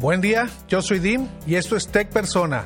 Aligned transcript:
Buen 0.00 0.22
día, 0.22 0.48
yo 0.66 0.80
soy 0.80 0.98
Dim 0.98 1.28
y 1.46 1.56
esto 1.56 1.76
es 1.76 1.88
Tech 1.88 2.08
Persona. 2.08 2.64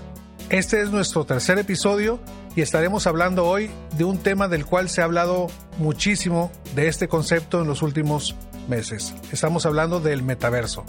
Este 0.50 0.80
es 0.80 0.92
nuestro 0.92 1.24
tercer 1.24 1.58
episodio 1.58 2.20
y 2.54 2.60
estaremos 2.60 3.08
hablando 3.08 3.44
hoy 3.44 3.72
de 3.98 4.04
un 4.04 4.18
tema 4.18 4.46
del 4.46 4.64
cual 4.64 4.88
se 4.88 5.00
ha 5.00 5.04
hablado 5.04 5.48
muchísimo 5.78 6.52
de 6.76 6.86
este 6.86 7.08
concepto 7.08 7.60
en 7.60 7.66
los 7.66 7.82
últimos 7.82 8.36
meses. 8.68 9.16
Estamos 9.32 9.66
hablando 9.66 9.98
del 9.98 10.22
metaverso. 10.22 10.84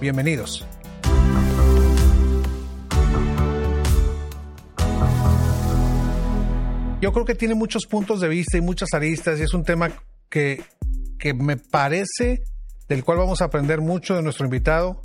Bienvenidos. 0.00 0.64
Yo 7.00 7.12
creo 7.12 7.24
que 7.24 7.34
tiene 7.34 7.56
muchos 7.56 7.86
puntos 7.86 8.20
de 8.20 8.28
vista 8.28 8.56
y 8.56 8.60
muchas 8.60 8.90
aristas 8.94 9.40
y 9.40 9.42
es 9.42 9.54
un 9.54 9.64
tema 9.64 9.90
que, 10.28 10.62
que 11.18 11.34
me 11.34 11.56
parece 11.56 12.44
del 12.88 13.02
cual 13.02 13.18
vamos 13.18 13.42
a 13.42 13.46
aprender 13.46 13.80
mucho 13.80 14.14
de 14.14 14.22
nuestro 14.22 14.44
invitado, 14.44 15.02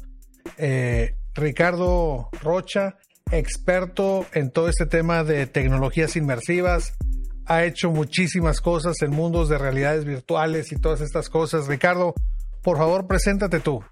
eh, 0.58 1.16
Ricardo 1.34 2.30
Rocha, 2.42 2.98
experto 3.32 4.26
en 4.34 4.52
todo 4.52 4.70
este 4.70 4.86
tema 4.86 5.24
de 5.24 5.48
tecnologías 5.48 6.16
inmersivas, 6.16 6.94
ha 7.46 7.64
hecho 7.64 7.92
muchísimas 7.92 8.62
cosas 8.62 9.02
en 9.02 9.12
mundos 9.12 9.50
de 9.50 9.58
realidades 9.58 10.06
virtuales 10.06 10.72
y 10.72 10.78
todas 10.78 11.02
estas 11.02 11.30
cosas. 11.30 11.68
Ricardo, 11.68 12.14
por 12.64 12.78
favor, 12.78 13.08
preséntate 13.08 13.60
tú. 13.60 13.84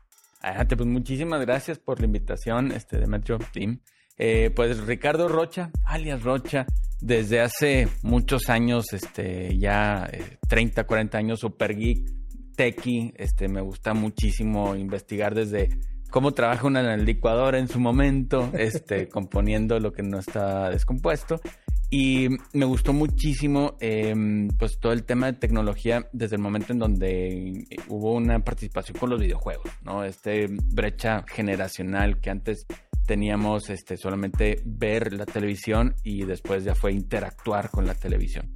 Adelante, 0.41 0.75
pues 0.75 0.89
muchísimas 0.89 1.41
gracias 1.41 1.79
por 1.79 1.99
la 1.99 2.05
invitación 2.05 2.71
este, 2.71 2.97
de 2.97 3.07
Metro 3.07 3.37
Team. 3.53 3.79
Eh, 4.17 4.51
pues 4.55 4.79
Ricardo 4.85 5.27
Rocha, 5.27 5.71
alias 5.85 6.23
Rocha, 6.23 6.65
desde 7.01 7.41
hace 7.41 7.87
muchos 8.03 8.49
años, 8.49 8.85
este, 8.93 9.57
ya 9.57 10.09
30, 10.47 10.81
eh, 10.81 10.85
40 10.85 11.17
años, 11.17 11.39
super 11.39 11.75
geek, 11.75 12.07
techie, 12.55 13.13
este, 13.17 13.47
me 13.47 13.61
gusta 13.61 13.93
muchísimo 13.93 14.75
investigar 14.75 15.33
desde 15.33 15.69
cómo 16.13 16.35
trabaja 16.35 16.67
una 16.67 16.95
licuadora 16.95 17.57
en 17.57 17.67
su 17.67 17.79
momento, 17.79 18.51
este, 18.53 19.09
componiendo 19.09 19.79
lo 19.79 19.91
que 19.91 20.03
no 20.03 20.19
está 20.19 20.69
descompuesto. 20.69 21.41
Y 21.89 22.27
me 22.53 22.65
gustó 22.65 22.93
muchísimo 22.93 23.77
em, 23.79 24.47
pues 24.49 24.77
todo 24.79 24.93
el 24.93 25.05
tema 25.05 25.25
de 25.25 25.33
tecnología 25.33 26.07
desde 26.13 26.35
el 26.35 26.41
momento 26.41 26.71
en 26.71 26.79
donde 26.79 27.65
hubo 27.87 28.13
una 28.13 28.39
participación 28.43 28.97
con 28.97 29.09
los 29.09 29.19
videojuegos, 29.19 29.65
¿no? 29.83 30.03
Este 30.03 30.47
brecha 30.49 31.25
generacional 31.27 32.19
que 32.19 32.29
antes 32.29 32.67
teníamos 33.07 33.71
este, 33.71 33.97
solamente 33.97 34.61
ver 34.65 35.13
la 35.13 35.25
televisión 35.25 35.95
y 36.03 36.25
después 36.25 36.63
ya 36.63 36.75
fue 36.75 36.93
interactuar 36.93 37.71
con 37.71 37.87
la 37.87 37.95
televisión. 37.95 38.51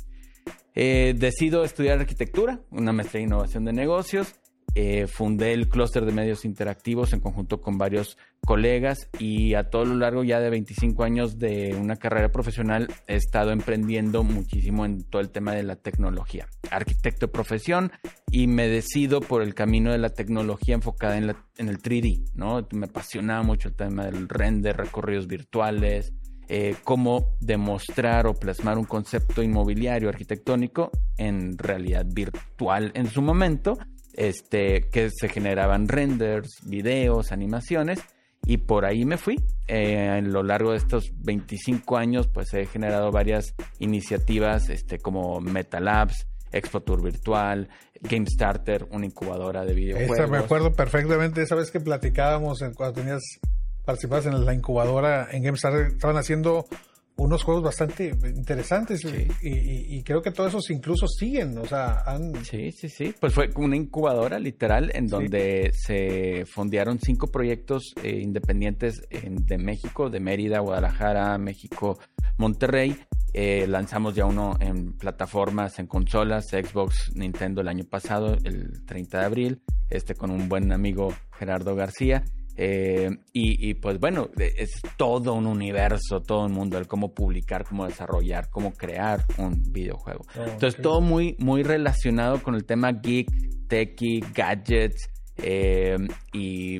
Eh, 0.75 1.16
decido 1.17 1.64
estudiar 1.64 1.99
arquitectura, 1.99 2.61
una 2.69 2.94
maestría 2.94 3.21
en 3.21 3.30
innovación 3.30 3.66
de 3.66 3.73
negocios. 3.73 4.36
Eh, 4.75 5.07
fundé 5.07 5.53
el 5.53 5.69
clúster 5.69 6.05
de 6.05 6.11
medios 6.11 6.45
interactivos 6.45 7.11
en 7.13 7.19
conjunto 7.19 7.61
con 7.61 7.77
varios 7.77 8.17
colegas 8.45 9.09
y 9.17 9.55
a 9.55 9.69
todo 9.69 9.85
lo 9.85 9.95
largo 9.95 10.23
ya 10.23 10.39
de 10.39 10.51
25 10.51 11.03
años 11.03 11.39
de 11.39 11.75
una 11.75 11.95
carrera 11.95 12.31
profesional 12.31 12.87
he 13.07 13.15
estado 13.15 13.51
emprendiendo 13.51 14.23
muchísimo 14.23 14.85
en 14.85 15.03
todo 15.03 15.21
el 15.21 15.31
tema 15.31 15.53
de 15.53 15.63
la 15.63 15.77
tecnología. 15.77 16.47
Arquitecto 16.69 17.25
de 17.25 17.31
profesión 17.31 17.91
y 18.31 18.47
me 18.47 18.67
decido 18.67 19.19
por 19.19 19.41
el 19.41 19.55
camino 19.55 19.91
de 19.91 19.97
la 19.97 20.09
tecnología 20.09 20.75
enfocada 20.75 21.17
en, 21.17 21.35
en 21.57 21.69
el 21.69 21.79
3D, 21.79 22.31
¿no? 22.35 22.67
Me 22.71 22.85
apasionaba 22.85 23.41
mucho 23.41 23.69
el 23.69 23.75
tema 23.75 24.05
del 24.05 24.29
render, 24.29 24.77
recorridos 24.77 25.27
virtuales, 25.27 26.13
eh, 26.49 26.75
cómo 26.85 27.35
demostrar 27.41 28.25
o 28.25 28.33
plasmar 28.33 28.77
un 28.77 28.85
concepto 28.85 29.43
inmobiliario 29.43 30.07
arquitectónico 30.07 30.91
en 31.17 31.57
realidad 31.57 32.05
virtual 32.07 32.91
en 32.95 33.07
su 33.07 33.21
momento, 33.21 33.77
este, 34.17 34.89
que 34.89 35.09
se 35.09 35.29
generaban 35.29 35.87
renders, 35.87 36.59
videos, 36.65 37.31
animaciones, 37.31 37.99
y 38.45 38.57
por 38.57 38.85
ahí 38.85 39.05
me 39.05 39.17
fui. 39.17 39.39
Eh, 39.67 40.09
a 40.09 40.21
lo 40.21 40.43
largo 40.43 40.71
de 40.71 40.77
estos 40.77 41.11
25 41.19 41.97
años, 41.97 42.27
pues 42.27 42.53
he 42.53 42.65
generado 42.65 43.11
varias 43.11 43.55
iniciativas 43.79 44.69
este, 44.69 44.99
como 44.99 45.39
Metalabs, 45.39 46.27
Expo 46.52 46.81
Tour 46.81 47.02
Virtual, 47.02 47.69
Game 48.02 48.25
Starter, 48.25 48.87
una 48.92 49.05
incubadora 49.05 49.65
de 49.65 49.73
videojuegos. 49.73 50.30
me 50.30 50.37
acuerdo 50.37 50.73
perfectamente 50.73 51.42
esa 51.42 51.55
vez 51.55 51.71
que 51.71 51.80
platicábamos 51.80 52.59
cuando 52.75 53.02
tenías 53.02 53.21
participas 53.87 54.25
en 54.25 54.43
la 54.43 54.53
incubadora 54.53 55.30
en 55.31 55.43
GameStar, 55.43 55.73
estaban 55.87 56.17
haciendo 56.17 56.65
unos 57.17 57.44
juegos 57.44 57.64
bastante 57.64 58.14
interesantes 58.36 59.02
y, 59.42 60.04
creo 60.04 60.22
que 60.22 60.32
todos 60.32 60.50
esos 60.50 60.70
incluso 60.70 61.08
siguen, 61.08 61.58
o 61.58 61.66
sea, 61.66 62.04
han... 62.05 62.33
Sí, 62.45 62.72
sí, 62.72 62.88
sí, 62.88 63.14
pues 63.20 63.33
fue 63.33 63.50
una 63.55 63.76
incubadora 63.76 64.39
literal 64.39 64.92
en 64.94 65.08
donde 65.08 65.72
se 65.73 66.45
fondearon 66.45 67.00
cinco 67.00 67.28
proyectos 67.28 67.94
eh, 68.04 68.20
independientes 68.22 69.02
de 69.10 69.58
México, 69.58 70.10
de 70.10 70.20
Mérida, 70.20 70.60
Guadalajara, 70.60 71.38
México, 71.38 72.00
Monterrey. 72.38 72.95
Eh, 73.34 73.67
lanzamos 73.67 74.16
ya 74.16 74.26
uno 74.26 74.55
en 74.60 74.94
plataformas, 74.94 75.80
en 75.80 75.88
consolas, 75.88 76.48
Xbox, 76.48 77.11
Nintendo 77.16 77.61
el 77.61 77.67
año 77.67 77.84
pasado, 77.84 78.38
el 78.44 78.86
30 78.86 79.20
de 79.20 79.26
abril, 79.26 79.61
este 79.89 80.16
con 80.16 80.32
un 80.32 80.48
buen 80.48 80.72
amigo 80.72 81.14
Gerardo 81.38 81.76
García. 81.76 82.23
Eh, 82.59 83.09
y, 83.33 83.75
pues 83.75 83.99
bueno, 83.99 84.29
es 84.37 84.81
todo 84.97 85.33
un 85.35 85.45
universo, 85.45 86.21
todo 86.21 86.45
un 86.45 86.53
mundo, 86.53 86.79
el 86.79 86.87
cómo 86.87 87.13
publicar, 87.13 87.63
cómo 87.63 87.85
desarrollar, 87.85 88.49
cómo 88.49 88.73
crear 88.73 89.23
un 89.37 89.61
videojuego. 89.71 90.25
Ah, 90.29 90.45
Entonces 90.53 90.81
todo 90.81 90.99
muy, 90.99 91.35
muy 91.37 91.61
relacionado 91.61 92.41
con 92.41 92.55
el 92.55 92.65
tema 92.65 92.91
geek, 92.93 93.29
techie, 93.67 94.21
gadgets. 94.33 95.07
Eh, 95.39 95.97
y, 96.33 96.79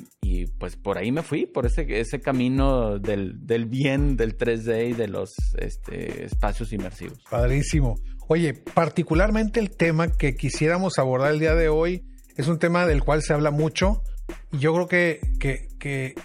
pues 0.58 0.76
por 0.76 0.98
ahí 0.98 1.12
me 1.12 1.22
fui, 1.22 1.46
por 1.46 1.68
ese, 1.68 1.86
ese 2.00 2.20
camino 2.20 2.98
del, 2.98 3.46
del 3.46 3.66
bien 3.66 4.18
del 4.18 4.36
3D 4.36 4.90
y 4.90 4.94
de 4.94 5.08
los 5.08 5.36
este, 5.60 6.26
espacios 6.26 6.74
inmersivos. 6.74 7.20
Padrísimo. 7.30 7.96
Oye, 8.28 8.54
particularmente 8.54 9.60
el 9.60 9.70
tema 9.70 10.10
que 10.10 10.36
quisiéramos 10.36 10.98
abordar 10.98 11.34
el 11.34 11.40
día 11.40 11.54
de 11.54 11.70
hoy 11.70 12.04
es 12.36 12.48
un 12.48 12.60
tema 12.60 12.86
del 12.86 13.04
cual 13.04 13.22
se 13.22 13.34
habla 13.34 13.52
mucho, 13.52 14.02
yo 14.52 14.74
creo 14.74 14.88
que, 14.88 15.20
que, 15.40 16.16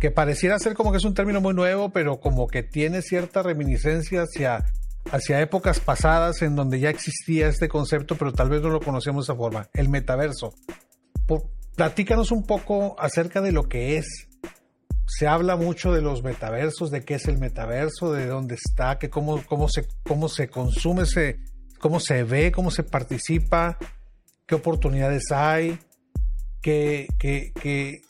que, 0.00 0.10
pareciera 0.10 0.58
ser 0.58 0.74
como 0.74 0.92
que 0.92 0.98
es 0.98 1.04
un 1.04 1.14
término 1.14 1.40
muy 1.40 1.54
nuevo, 1.54 1.90
pero 1.90 2.20
como 2.20 2.46
que 2.46 2.62
tiene 2.62 3.00
cierta 3.00 3.42
reminiscencia 3.42 4.22
hacia, 4.22 4.66
hacia 5.10 5.40
épocas 5.40 5.80
pasadas 5.80 6.42
en 6.42 6.56
donde 6.56 6.78
ya 6.78 6.90
existía 6.90 7.48
este 7.48 7.68
concepto, 7.68 8.16
pero 8.16 8.32
tal 8.32 8.50
vez 8.50 8.60
no 8.60 8.68
lo 8.68 8.80
conocemos 8.80 9.26
de 9.26 9.32
esa 9.32 9.38
forma, 9.38 9.68
el 9.72 9.88
metaverso. 9.88 10.52
platícanos 11.74 12.32
un 12.32 12.44
poco 12.44 12.96
acerca 12.98 13.40
de 13.40 13.52
lo 13.52 13.68
que 13.68 13.96
es. 13.96 14.28
Se 15.06 15.26
habla 15.26 15.56
mucho 15.56 15.92
de 15.92 16.02
los 16.02 16.22
metaversos, 16.22 16.90
de 16.90 17.02
qué 17.04 17.14
es 17.14 17.26
el 17.26 17.38
metaverso, 17.38 18.12
de 18.12 18.26
dónde 18.26 18.56
está, 18.56 18.98
que 18.98 19.10
cómo, 19.10 19.42
cómo, 19.46 19.68
se, 19.68 19.86
cómo 20.02 20.28
se 20.28 20.48
consume, 20.48 21.06
se, 21.06 21.40
cómo 21.78 22.00
se 22.00 22.24
ve, 22.24 22.52
cómo 22.52 22.70
se 22.70 22.82
participa, 22.82 23.78
qué 24.46 24.54
oportunidades 24.54 25.30
hay 25.30 25.78
que, 26.64 27.08
que, 27.18 28.02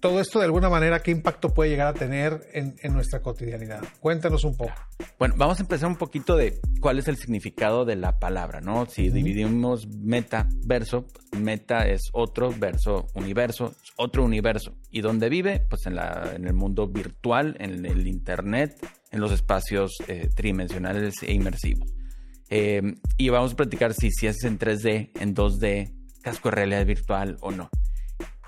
todo 0.00 0.20
esto 0.20 0.38
de 0.38 0.46
alguna 0.46 0.70
manera, 0.70 1.00
¿qué 1.00 1.10
impacto 1.10 1.52
puede 1.52 1.70
llegar 1.70 1.88
a 1.88 1.92
tener 1.92 2.48
en, 2.52 2.76
nuestra 2.94 3.20
cotidianidad? 3.20 3.82
Cuéntanos 4.00 4.44
un 4.44 4.56
poco. 4.56 4.72
Bueno, 5.18 5.34
vamos 5.36 5.58
a 5.58 5.62
empezar 5.62 5.88
un 5.88 5.96
poquito 5.96 6.36
de 6.36 6.60
cuál 6.80 7.00
es 7.00 7.08
el 7.08 7.16
significado 7.16 7.84
de 7.84 7.96
la 7.96 8.18
palabra, 8.18 8.60
¿no? 8.60 8.86
Si 8.86 9.10
dividimos 9.10 9.88
meta, 9.88 10.48
verso, 10.64 11.06
meta 11.36 11.88
es 11.88 12.02
otro, 12.12 12.54
verso, 12.56 13.08
universo, 13.14 13.74
otro 13.96 14.24
universo. 14.24 14.76
¿Y 14.90 15.00
dónde 15.00 15.28
vive? 15.28 15.66
Pues 15.68 15.84
en, 15.86 15.96
la, 15.96 16.32
en 16.34 16.46
el 16.46 16.54
mundo 16.54 16.86
virtual, 16.86 17.56
en 17.58 17.84
el 17.84 18.06
Internet, 18.06 18.78
en 19.10 19.20
los 19.20 19.32
espacios 19.32 19.96
eh, 20.06 20.28
tridimensionales 20.34 21.16
e 21.24 21.32
inmersivos. 21.32 21.92
Eh, 22.50 22.80
y 23.18 23.28
vamos 23.28 23.52
a 23.52 23.56
platicar 23.56 23.92
si, 23.92 24.12
si 24.12 24.28
es 24.28 24.44
en 24.44 24.58
3D, 24.58 25.10
en 25.20 25.34
2D, 25.34 25.97
casco 26.28 26.50
realidad 26.50 26.84
virtual 26.84 27.38
o 27.40 27.50
no. 27.50 27.70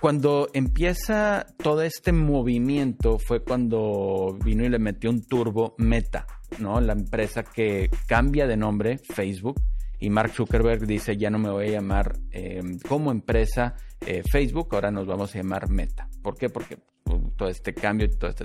Cuando 0.03 0.49
empieza 0.53 1.47
todo 1.63 1.81
este 1.81 2.13
movimiento 2.13 3.19
fue 3.19 3.43
cuando 3.43 4.37
vino 4.45 4.65
y 4.65 4.69
le 4.69 4.79
metió 4.79 5.09
un 5.09 5.23
turbo 5.25 5.75
Meta, 5.79 6.27
¿no? 6.59 6.79
La 6.81 6.93
empresa 6.93 7.43
que 7.43 7.89
cambia 8.07 8.47
de 8.47 8.59
nombre, 8.59 8.99
Facebook, 8.99 9.61
y 9.99 10.11
Mark 10.11 10.33
Zuckerberg 10.33 10.87
dice, 10.87 11.17
ya 11.17 11.31
no 11.31 11.39
me 11.39 11.51
voy 11.51 11.69
a 11.69 11.73
llamar 11.73 12.19
em, 12.33 12.79
como 12.87 13.11
empresa 13.13 13.75
eh, 14.07 14.23
Facebook, 14.31 14.69
ahora 14.73 14.91
nos 14.91 15.07
vamos 15.07 15.35
a 15.35 15.39
llamar 15.39 15.71
Meta. 15.71 16.07
¿Por 16.23 16.37
qué? 16.37 16.51
Porque 16.51 16.79
uh, 17.07 17.31
todo 17.31 17.49
este 17.49 17.73
cambio 17.73 18.07
y 18.07 18.11
todo 18.11 18.31
este 18.31 18.45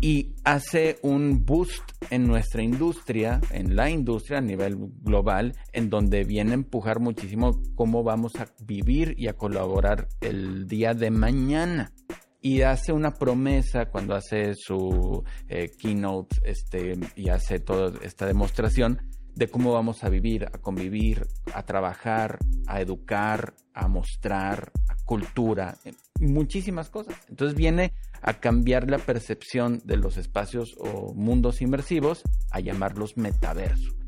y 0.00 0.34
hace 0.44 0.98
un 1.02 1.44
boost 1.44 1.82
en 2.10 2.26
nuestra 2.26 2.62
industria, 2.62 3.40
en 3.50 3.76
la 3.76 3.90
industria 3.90 4.38
a 4.38 4.42
nivel 4.42 4.76
global, 5.02 5.54
en 5.72 5.90
donde 5.90 6.24
viene 6.24 6.52
a 6.52 6.54
empujar 6.54 7.00
muchísimo 7.00 7.60
cómo 7.74 8.02
vamos 8.02 8.36
a 8.36 8.46
vivir 8.64 9.14
y 9.18 9.28
a 9.28 9.34
colaborar 9.34 10.08
el 10.20 10.66
día 10.66 10.94
de 10.94 11.10
mañana. 11.10 11.92
Y 12.40 12.62
hace 12.62 12.92
una 12.92 13.12
promesa 13.12 13.90
cuando 13.90 14.14
hace 14.14 14.54
su 14.54 15.22
eh, 15.48 15.70
keynote 15.78 16.36
este, 16.44 16.98
y 17.14 17.28
hace 17.28 17.58
toda 17.58 17.92
esta 18.02 18.26
demostración 18.26 18.98
de 19.34 19.48
cómo 19.48 19.72
vamos 19.72 20.02
a 20.04 20.08
vivir, 20.08 20.46
a 20.46 20.58
convivir, 20.58 21.26
a 21.52 21.64
trabajar, 21.64 22.38
a 22.66 22.80
educar, 22.80 23.54
a 23.74 23.88
mostrar, 23.88 24.72
a 24.88 24.96
cultura, 25.04 25.76
muchísimas 26.18 26.88
cosas. 26.88 27.14
Entonces 27.28 27.56
viene 27.56 27.92
a 28.22 28.34
cambiar 28.34 28.90
la 28.90 28.98
percepción 28.98 29.80
de 29.84 29.96
los 29.96 30.16
espacios 30.16 30.74
o 30.78 31.14
mundos 31.14 31.62
inmersivos 31.62 32.22
a 32.50 32.60
llamarlos 32.60 33.16
metaverso. 33.16 34.00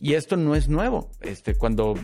Y 0.00 0.14
esto 0.14 0.36
no 0.36 0.54
es 0.54 0.68
nuevo. 0.68 1.10
Este, 1.20 1.56
cuando, 1.56 1.94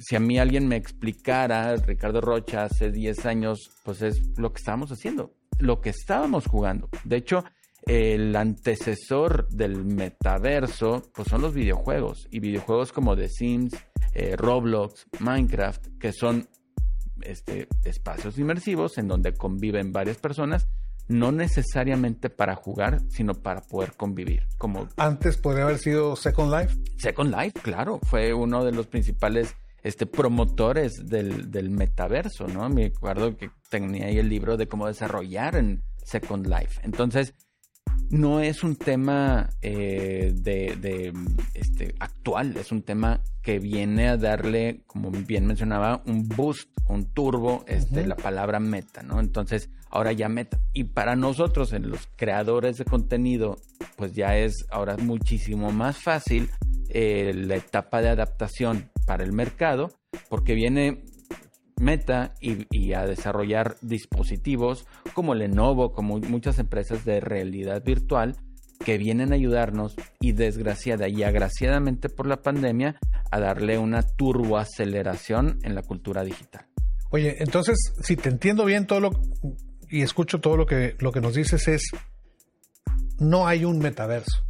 si 0.00 0.16
a 0.16 0.20
mí 0.20 0.38
alguien 0.38 0.66
me 0.66 0.76
explicara, 0.76 1.76
Ricardo 1.76 2.20
Rocha, 2.20 2.64
hace 2.64 2.90
10 2.90 3.26
años, 3.26 3.70
pues 3.84 4.02
es 4.02 4.36
lo 4.36 4.52
que 4.52 4.58
estábamos 4.58 4.90
haciendo, 4.90 5.32
lo 5.58 5.80
que 5.80 5.90
estábamos 5.90 6.46
jugando. 6.46 6.88
De 7.04 7.16
hecho, 7.16 7.44
el 7.86 8.34
antecesor 8.34 9.48
del 9.48 9.84
metaverso, 9.84 11.02
pues 11.14 11.28
son 11.28 11.40
los 11.40 11.54
videojuegos. 11.54 12.26
Y 12.32 12.40
videojuegos 12.40 12.92
como 12.92 13.14
The 13.14 13.28
Sims, 13.28 13.74
eh, 14.12 14.34
Roblox, 14.36 15.06
Minecraft, 15.20 15.98
que 16.00 16.12
son 16.12 16.48
este, 17.22 17.68
espacios 17.84 18.38
inmersivos 18.38 18.98
en 18.98 19.06
donde 19.06 19.34
conviven 19.34 19.92
varias 19.92 20.18
personas 20.18 20.68
no 21.08 21.32
necesariamente 21.32 22.30
para 22.30 22.54
jugar, 22.54 23.00
sino 23.08 23.34
para 23.34 23.62
poder 23.62 23.92
convivir. 23.94 24.42
Como 24.58 24.88
antes 24.96 25.36
podría 25.36 25.64
haber 25.64 25.78
sido 25.78 26.16
Second 26.16 26.52
Life. 26.52 26.76
Second 26.96 27.34
Life, 27.34 27.60
claro, 27.62 28.00
fue 28.02 28.34
uno 28.34 28.64
de 28.64 28.72
los 28.72 28.86
principales 28.86 29.54
este, 29.82 30.06
promotores 30.06 31.08
del, 31.08 31.50
del 31.50 31.70
metaverso, 31.70 32.48
¿no? 32.48 32.68
Me 32.68 32.86
acuerdo 32.86 33.36
que 33.36 33.50
tenía 33.70 34.06
ahí 34.06 34.18
el 34.18 34.28
libro 34.28 34.56
de 34.56 34.66
cómo 34.66 34.86
desarrollar 34.88 35.56
en 35.56 35.82
Second 36.02 36.46
Life. 36.46 36.80
Entonces, 36.82 37.34
no 38.10 38.40
es 38.40 38.62
un 38.62 38.76
tema 38.76 39.50
eh, 39.62 40.32
de, 40.34 41.12
este, 41.54 41.94
actual, 41.98 42.56
es 42.56 42.72
un 42.72 42.82
tema 42.82 43.20
que 43.42 43.58
viene 43.58 44.08
a 44.08 44.16
darle, 44.16 44.82
como 44.86 45.10
bien 45.10 45.46
mencionaba, 45.46 46.02
un 46.06 46.28
boost, 46.28 46.68
un 46.88 47.06
turbo, 47.12 47.64
este, 47.66 48.06
la 48.06 48.16
palabra 48.16 48.60
meta, 48.60 49.02
¿no? 49.02 49.20
Entonces, 49.20 49.70
ahora 49.90 50.12
ya 50.12 50.28
meta. 50.28 50.60
Y 50.72 50.84
para 50.84 51.16
nosotros, 51.16 51.72
en 51.72 51.90
los 51.90 52.08
creadores 52.16 52.76
de 52.76 52.84
contenido, 52.84 53.56
pues 53.96 54.12
ya 54.12 54.36
es 54.36 54.66
ahora 54.70 54.96
muchísimo 54.96 55.70
más 55.72 56.02
fácil 56.02 56.50
eh, 56.88 57.32
la 57.34 57.56
etapa 57.56 58.02
de 58.02 58.08
adaptación 58.08 58.90
para 59.06 59.24
el 59.24 59.32
mercado, 59.32 59.90
porque 60.28 60.54
viene 60.54 61.04
Meta 61.80 62.34
y, 62.40 62.92
a 62.94 63.06
desarrollar 63.06 63.76
dispositivos 63.82 64.86
como 65.14 65.34
Lenovo, 65.34 65.92
como 65.92 66.18
muchas 66.18 66.58
empresas 66.58 67.04
de 67.04 67.20
realidad 67.20 67.82
virtual 67.84 68.36
que 68.84 68.98
vienen 68.98 69.32
a 69.32 69.36
ayudarnos 69.36 69.94
y 70.20 70.32
desgraciada 70.32 71.08
y 71.08 71.22
agraciadamente 71.22 72.08
por 72.08 72.26
la 72.26 72.42
pandemia 72.42 72.98
a 73.30 73.40
darle 73.40 73.78
una 73.78 74.02
turboaceleración 74.02 75.58
en 75.62 75.74
la 75.74 75.82
cultura 75.82 76.24
digital. 76.24 76.66
Oye, 77.10 77.36
entonces, 77.38 77.78
si 78.02 78.16
te 78.16 78.28
entiendo 78.28 78.64
bien 78.64 78.86
todo 78.86 79.00
lo 79.00 79.10
y 79.88 80.02
escucho 80.02 80.40
todo 80.40 80.56
lo 80.56 80.66
que, 80.66 80.96
lo 80.98 81.12
que 81.12 81.20
nos 81.20 81.34
dices 81.34 81.68
es, 81.68 81.90
no 83.18 83.46
hay 83.46 83.64
un 83.64 83.78
metaverso. 83.78 84.44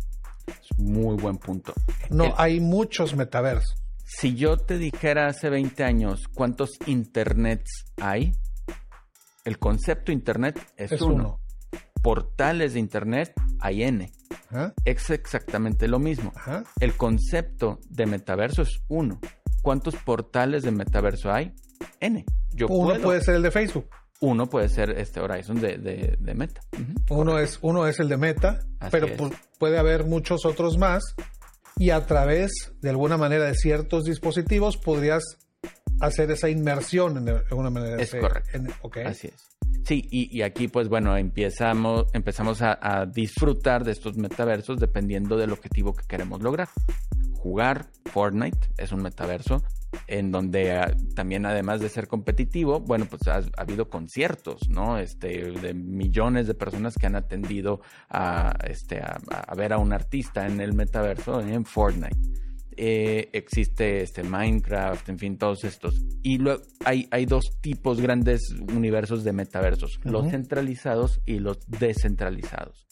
muy 0.76 1.16
buen 1.16 1.36
punto. 1.38 1.72
No, 2.10 2.34
hay 2.36 2.60
muchos 2.60 3.14
metaversos. 3.14 3.85
Si 4.08 4.36
yo 4.36 4.56
te 4.56 4.78
dijera 4.78 5.26
hace 5.26 5.50
20 5.50 5.82
años 5.82 6.28
cuántos 6.32 6.70
internets 6.86 7.86
hay, 8.00 8.32
el 9.44 9.58
concepto 9.58 10.12
internet 10.12 10.64
es, 10.76 11.00
uno. 11.00 11.40
Portales 12.02 12.74
de 12.74 12.78
internet 12.78 13.32
hay 13.58 13.82
N. 13.82 14.12
Es 14.84 15.10
exactamente 15.10 15.88
lo 15.88 15.98
mismo. 15.98 16.32
El 16.78 16.96
concepto 16.96 17.80
de 17.90 18.06
metaverso 18.06 18.62
es 18.62 18.80
uno. 18.86 19.18
¿Cuántos 19.60 19.96
portales 19.96 20.62
de 20.62 20.70
metaverso 20.70 21.32
hay? 21.32 21.52
N. 21.98 22.24
uno 22.68 23.00
puede 23.00 23.20
ser 23.22 23.34
el 23.34 23.42
de 23.42 23.50
Facebook. 23.50 23.88
Uno 24.20 24.48
puede 24.48 24.68
ser 24.68 24.90
este 24.90 25.20
Horizon 25.20 25.60
de, 25.60 25.76
de, 25.76 26.34
Meta. 26.34 26.60
uno, 27.10 27.38
es, 27.38 27.58
uno 27.60 27.86
es 27.86 27.98
el 27.98 28.08
de 28.08 28.16
Meta, 28.16 28.60
pero 28.90 29.08
puede 29.58 29.78
haber 29.78 30.04
muchos 30.04 30.46
otros 30.46 30.78
más 30.78 31.16
y 31.78 31.90
a 31.90 32.06
través 32.06 32.72
de 32.80 32.90
alguna 32.90 33.16
manera 33.16 33.44
de 33.44 33.54
ciertos 33.54 34.04
dispositivos 34.04 34.76
podrías 34.76 35.22
hacer 36.00 36.30
esa 36.30 36.48
inmersión 36.48 37.16
en 37.18 37.28
alguna 37.28 37.70
manera. 37.70 38.00
Es 38.00 38.14
correcto. 38.14 38.58
Así 39.04 39.28
es. 39.28 39.56
Sí, 39.84 40.02
y, 40.10 40.42
aquí 40.42 40.66
pues 40.66 40.88
bueno, 40.88 41.16
empezamos, 41.16 42.06
empezamos 42.12 42.60
a, 42.60 43.06
disfrutar 43.06 43.84
de 43.84 43.92
estos 43.92 44.16
metaversos 44.16 44.80
dependiendo 44.80 45.36
del 45.36 45.52
objetivo 45.52 45.94
que 45.94 46.04
queremos 46.08 46.42
lograr. 46.42 46.68
Jugar 47.34 47.86
Fortnite 48.06 48.68
es 48.78 48.90
un 48.90 49.02
metaverso, 49.02 49.62
en 50.06 50.30
donde 50.30 50.72
ah, 50.72 50.94
también 51.14 51.46
además 51.46 51.80
de 51.80 51.88
ser 51.88 52.08
competitivo, 52.08 52.80
bueno, 52.80 53.06
pues 53.06 53.26
ha, 53.28 53.42
habido 53.56 53.88
conciertos, 53.88 54.68
¿no? 54.68 54.98
Este, 54.98 55.50
de 55.52 55.74
millones 55.74 56.46
de 56.46 56.54
personas 56.54 56.94
que 56.94 57.06
han 57.06 57.16
atendido 57.16 57.80
a, 58.08 58.56
este, 58.68 59.00
a, 59.00 59.54
ver 59.56 59.72
a 59.72 59.78
un 59.78 59.92
artista 59.92 60.46
en 60.46 60.60
el 60.60 60.74
metaverso, 60.74 61.40
en 61.40 61.64
Fortnite. 61.64 62.16
Eh, 62.78 63.30
existe 63.32 64.02
este 64.02 64.22
Minecraft, 64.22 65.08
en 65.08 65.18
fin, 65.18 65.38
todos 65.38 65.64
estos. 65.64 66.04
Y 66.22 66.38
luego 66.38 66.62
hay, 66.84 67.08
hay 67.10 67.24
dos 67.24 67.44
tipos 67.62 68.00
grandes 68.00 68.42
universos 68.74 69.24
de 69.24 69.32
metaversos, 69.32 69.98
los 70.04 70.28
centralizados 70.28 71.20
y 71.24 71.38
los 71.38 71.58
descentralizados. 71.66 72.86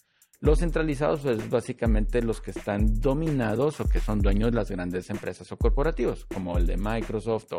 Los 0.44 0.58
centralizados 0.58 1.24
es 1.24 1.48
básicamente 1.48 2.20
los 2.20 2.42
que 2.42 2.50
están 2.50 3.00
dominados 3.00 3.80
o 3.80 3.86
que 3.86 3.98
son 3.98 4.20
dueños 4.20 4.50
de 4.50 4.56
las 4.56 4.70
grandes 4.70 5.08
empresas 5.08 5.50
o 5.50 5.56
corporativos, 5.56 6.26
como 6.26 6.58
el 6.58 6.66
de 6.66 6.76
Microsoft 6.76 7.50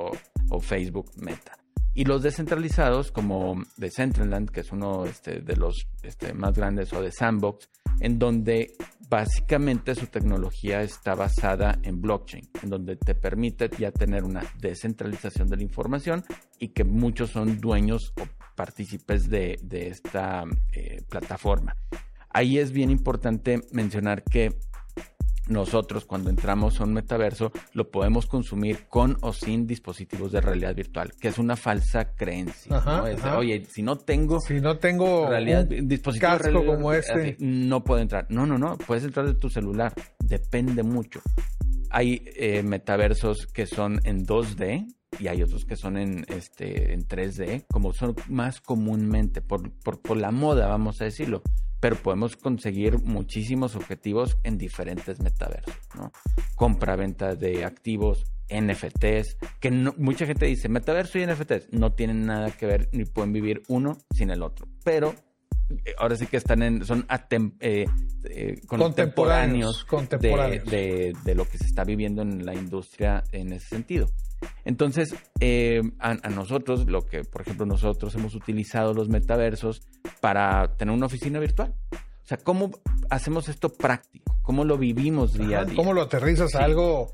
o, 0.51 0.59
Facebook 0.59 1.09
Meta. 1.17 1.57
Y 1.95 2.05
los 2.05 2.21
descentralizados, 2.21 3.11
como 3.11 3.55
de 3.77 3.89
Centraland, 3.89 4.51
que 4.51 4.59
es 4.59 4.71
uno 4.71 5.03
este, 5.05 5.39
de 5.39 5.55
los 5.55 5.87
este, 6.03 6.35
más 6.35 6.53
grandes, 6.53 6.93
o 6.93 7.01
de 7.01 7.11
Sandbox, 7.11 7.67
en 8.01 8.19
donde 8.19 8.75
básicamente 9.09 9.95
su 9.95 10.05
tecnología 10.05 10.81
está 10.83 11.15
basada 11.15 11.79
en 11.81 11.99
blockchain, 11.99 12.47
en 12.61 12.69
donde 12.69 12.97
te 12.97 13.15
permite 13.15 13.67
ya 13.79 13.89
tener 13.89 14.23
una 14.23 14.43
descentralización 14.59 15.47
de 15.47 15.57
la 15.57 15.63
información 15.63 16.23
y 16.59 16.67
que 16.67 16.83
muchos 16.83 17.31
son 17.31 17.59
dueños 17.59 18.13
o 18.21 18.27
partícipes 18.55 19.27
de, 19.27 19.57
esta 19.71 20.43
eh, 20.71 21.01
plataforma. 21.09 21.75
Ahí 22.35 22.59
es 22.59 22.73
bien 22.73 22.91
importante 22.91 23.61
mencionar 23.71 24.21
que 24.21 24.51
nosotros 25.47 26.03
cuando 26.03 26.29
entramos 26.29 26.81
a 26.81 26.83
un 26.83 26.91
metaverso 26.91 27.53
lo 27.71 27.89
podemos 27.89 28.25
consumir 28.25 28.89
con 28.89 29.15
o 29.21 29.31
sin 29.31 29.65
dispositivos 29.65 30.33
de 30.33 30.41
realidad 30.41 30.75
virtual, 30.75 31.13
que 31.17 31.29
es 31.29 31.37
una 31.37 31.55
falsa 31.55 32.13
creencia. 32.13 32.83
Oye, 33.37 33.63
si 33.69 33.83
no 33.83 33.99
tengo, 33.99 34.41
si 34.41 34.59
no 34.59 34.79
tengo 34.79 35.29
realidad, 35.29 35.65
dispositivo 35.65 36.65
como 36.65 36.91
este, 36.91 37.37
no 37.39 37.85
puedo 37.85 38.01
entrar. 38.01 38.27
No, 38.27 38.45
no, 38.45 38.57
no, 38.57 38.77
puedes 38.79 39.05
entrar 39.05 39.25
de 39.27 39.35
tu 39.35 39.49
celular. 39.49 39.93
Depende 40.19 40.83
mucho. 40.83 41.21
Hay 41.89 42.21
eh, 42.35 42.63
metaversos 42.63 43.47
que 43.47 43.65
son 43.65 44.01
en 44.03 44.25
2D 44.25 44.87
y 45.19 45.27
hay 45.27 45.41
otros 45.41 45.65
que 45.65 45.75
son 45.75 45.97
en 45.97 46.25
este 46.27 46.93
en 46.93 47.07
3D, 47.07 47.65
como 47.71 47.93
son 47.93 48.15
más 48.29 48.61
comúnmente 48.61 49.41
por, 49.41 49.71
por, 49.79 50.01
por 50.01 50.17
la 50.17 50.31
moda, 50.31 50.67
vamos 50.67 51.01
a 51.01 51.05
decirlo 51.05 51.41
pero 51.85 51.97
podemos 51.97 52.35
conseguir 52.35 52.97
muchísimos 53.03 53.75
objetivos 53.75 54.39
en 54.43 54.57
diferentes 54.57 55.19
metaversos, 55.19 55.75
¿no? 55.93 56.11
Compra-venta 56.55 57.35
de 57.35 57.63
activos, 57.63 58.25
NFTs, 58.49 59.37
que 59.59 59.69
mucha 59.69 60.25
gente 60.25 60.47
dice, 60.47 60.67
metaverso 60.67 61.19
y 61.19 61.27
NFTs 61.27 61.73
no 61.73 61.93
tienen 61.93 62.25
nada 62.25 62.49
que 62.49 62.65
ver 62.65 62.89
ni 62.91 63.05
pueden 63.05 63.33
vivir 63.33 63.61
uno 63.67 63.99
sin 64.11 64.31
el 64.31 64.41
otro, 64.41 64.67
pero 64.83 65.13
eh, 65.69 65.93
ahora 65.97 66.15
sí 66.15 66.27
que 66.27 66.37
están 66.37 66.61
en, 66.63 66.85
son 66.85 67.05
eh, 67.59 67.85
eh, 68.23 68.61
contemporáneos, 68.67 69.85
De, 70.19 71.13
de, 71.23 71.35
lo 71.35 71.45
que 71.45 71.57
se 71.57 71.65
está 71.65 71.83
viviendo 71.83 72.21
en 72.21 72.45
la 72.45 72.53
industria 72.53 73.23
en 73.31 73.53
ese 73.53 73.67
sentido. 73.67 74.07
Entonces, 74.63 75.15
eh, 75.39 75.81
a, 75.99 76.15
nosotros, 76.29 76.87
lo 76.87 77.05
que, 77.05 77.23
por 77.23 77.41
ejemplo, 77.41 77.65
nosotros 77.65 78.13
hemos 78.15 78.35
utilizado 78.35 78.93
los 78.93 79.09
metaversos 79.09 79.81
para 80.21 80.75
tener 80.77 80.93
una 80.93 81.05
oficina 81.05 81.39
virtual. 81.39 81.73
O 81.91 82.27
sea, 82.27 82.37
¿cómo 82.37 82.71
hacemos 83.09 83.49
esto 83.49 83.69
práctico? 83.69 84.35
¿Cómo 84.41 84.63
lo 84.63 84.77
vivimos 84.77 85.33
día 85.33 85.61
a 85.61 85.65
día? 85.65 85.75
¿Cómo 85.75 85.93
lo 85.93 86.01
aterrizas 86.01 86.55
a 86.55 86.63
algo 86.63 87.13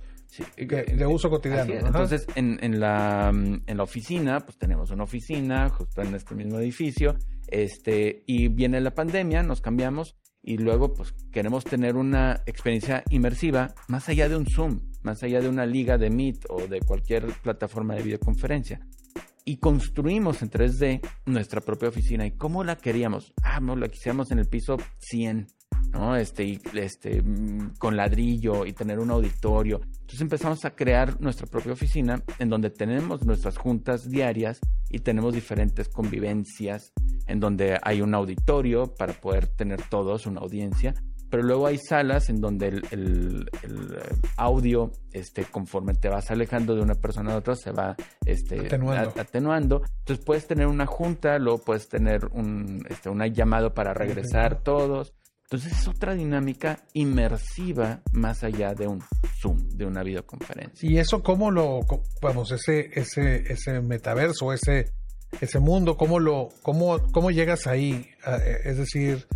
de 0.58 1.06
uso 1.06 1.30
cotidiano? 1.30 1.74
Entonces, 1.74 2.26
en, 2.36 2.58
en, 2.62 2.80
la, 2.80 3.30
en 3.30 3.78
la 3.78 3.84
oficina, 3.84 4.40
pues 4.40 4.58
tenemos 4.58 4.92
una 4.92 5.04
oficina 5.04 5.70
justo 5.70 6.02
en 6.02 6.16
este 6.16 6.34
mismo 6.36 6.60
edificio, 6.60 7.16
este, 7.48 8.24
y 8.26 8.48
viene 8.48 8.80
la 8.80 8.92
pandemia, 8.92 9.44
nos 9.44 9.60
cambiamos 9.60 10.16
y 10.44 10.58
luego 10.58 10.94
pues 10.94 11.14
queremos 11.32 11.64
tener 11.66 11.96
una 11.96 12.42
experiencia 12.46 13.04
inmersiva 13.10 13.74
más 13.88 14.10
allá 14.10 14.28
de 14.28 14.38
un 14.38 14.48
Zoom, 14.48 14.80
más 15.04 15.24
allá 15.24 15.42
de 15.42 15.50
una 15.50 15.66
liga 15.66 15.98
de 15.98 16.10
Meet 16.10 16.46
o 16.50 16.68
de 16.68 16.82
cualquier 16.82 17.26
plataforma 17.42 17.96
de 17.96 18.04
videoconferencia. 18.04 18.80
Y 19.44 19.58
construimos 19.58 20.42
en 20.42 20.50
3D 20.50 21.02
nuestra 21.26 21.62
propia 21.62 21.90
oficina. 21.90 22.26
¿Y 22.26 22.32
cómo 22.32 22.64
la 22.64 22.78
queríamos? 22.78 23.34
Ah, 23.42 23.60
no, 23.60 23.76
la 23.76 23.88
quisiéramos 23.88 24.32
en 24.32 24.40
el 24.40 24.48
piso 24.48 24.78
100. 25.00 25.48
¿no? 25.92 26.16
Este, 26.16 26.60
este, 26.74 27.22
mm, 27.22 27.74
con 27.78 27.98
ladrillo 27.98 28.66
y 28.66 28.74
tener 28.74 29.00
un 29.00 29.12
auditorio. 29.12 29.82
Entonces 29.84 30.22
empezamos 30.22 30.64
a 30.66 30.72
crear 30.72 31.20
nuestra 31.20 31.48
propia 31.48 31.74
oficina 31.74 32.24
en 32.40 32.50
donde 32.50 32.70
tenemos 32.70 33.26
nuestras 33.26 33.58
juntas 33.58 34.10
diarias 34.10 34.60
y 34.90 35.00
tenemos 35.00 35.34
diferentes 35.34 35.90
convivencias 35.90 36.94
en 37.28 37.40
donde 37.40 37.78
hay 37.82 38.02
un 38.02 38.14
auditorio 38.14 38.94
para 38.96 39.14
poder 39.14 39.48
tener 39.48 39.82
todos 39.90 40.26
una 40.26 40.42
audiencia 40.42 40.94
pero 41.32 41.44
luego 41.44 41.66
hay 41.66 41.78
salas 41.78 42.30
en 42.30 42.42
donde 42.42 42.68
el, 42.68 43.50
eh, 43.64 44.16
audio, 44.36 44.92
este, 45.14 45.46
conforme 45.46 45.94
te 45.94 46.10
vas 46.10 46.30
alejando 46.30 46.76
de 46.76 46.82
una 46.82 46.96
persona 46.96 47.34
a 47.34 47.38
otra, 47.38 47.56
se 47.56 47.72
va 47.72 47.96
este, 48.26 48.68
atenuando. 48.68 49.82
Entonces 50.00 50.26
puedes 50.26 50.46
tener 50.46 50.68
una 50.68 50.86
junta, 50.86 51.40
luego 51.40 51.60
puedes 51.64 51.88
tener 51.88 52.26
un, 52.34 52.86
este, 52.90 53.10
una 53.10 53.28
llamado 53.28 53.74
para 53.74 53.94
regresar 53.94 54.62
todos. 54.62 55.14
Entonces 55.44 55.72
es 55.72 55.88
otra 55.88 56.16
dinámica 56.16 56.80
inmersiva 56.94 58.02
más 58.12 58.44
allá 58.44 58.74
de 58.74 58.88
un 58.88 59.02
Zoom, 59.42 59.70
de 59.70 59.86
una 59.86 60.04
videoconferencia. 60.04 60.90
¿Y 60.90 60.98
eso 60.98 61.24
cómo 61.24 61.50
lo, 61.50 61.80
vamos, 62.22 62.52
ese, 62.52 62.90
ese, 62.94 63.52
ese 63.52 63.80
metaverso, 63.80 64.52
ese, 64.52 64.92
ese 65.40 65.60
mundo, 65.60 65.96
cómo 65.96 66.20
lo, 66.20 66.50
cómo, 66.62 67.00
cómo 67.14 67.32
llegas 67.32 67.68
ahí? 67.68 68.10
Ah, 68.26 68.38
eh, 68.38 68.60
es 68.66 68.78
decir, 68.78 69.28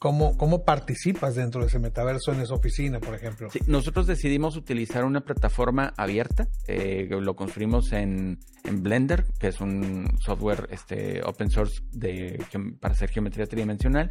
¿Cómo, 0.00 0.34
¿Cómo 0.38 0.64
participas 0.64 1.34
dentro 1.34 1.60
de 1.60 1.66
ese 1.66 1.78
metaverso 1.78 2.32
en 2.32 2.40
esa 2.40 2.54
oficina, 2.54 3.00
por 3.00 3.14
ejemplo? 3.14 3.50
Nosotros 3.66 4.06
decidimos 4.06 4.56
utilizar 4.56 5.04
una 5.04 5.20
plataforma 5.20 5.92
abierta. 5.94 6.48
Eh, 6.66 7.06
lo 7.10 7.36
construimos 7.36 7.92
en, 7.92 8.38
en, 8.64 8.82
Blender, 8.82 9.26
que 9.38 9.48
es 9.48 9.60
un 9.60 10.08
software 10.18 10.68
este, 10.70 11.20
open 11.22 11.50
source 11.50 11.82
de, 11.92 12.42
para 12.80 12.94
hacer 12.94 13.10
geometría 13.10 13.44
tridimensional. 13.44 14.10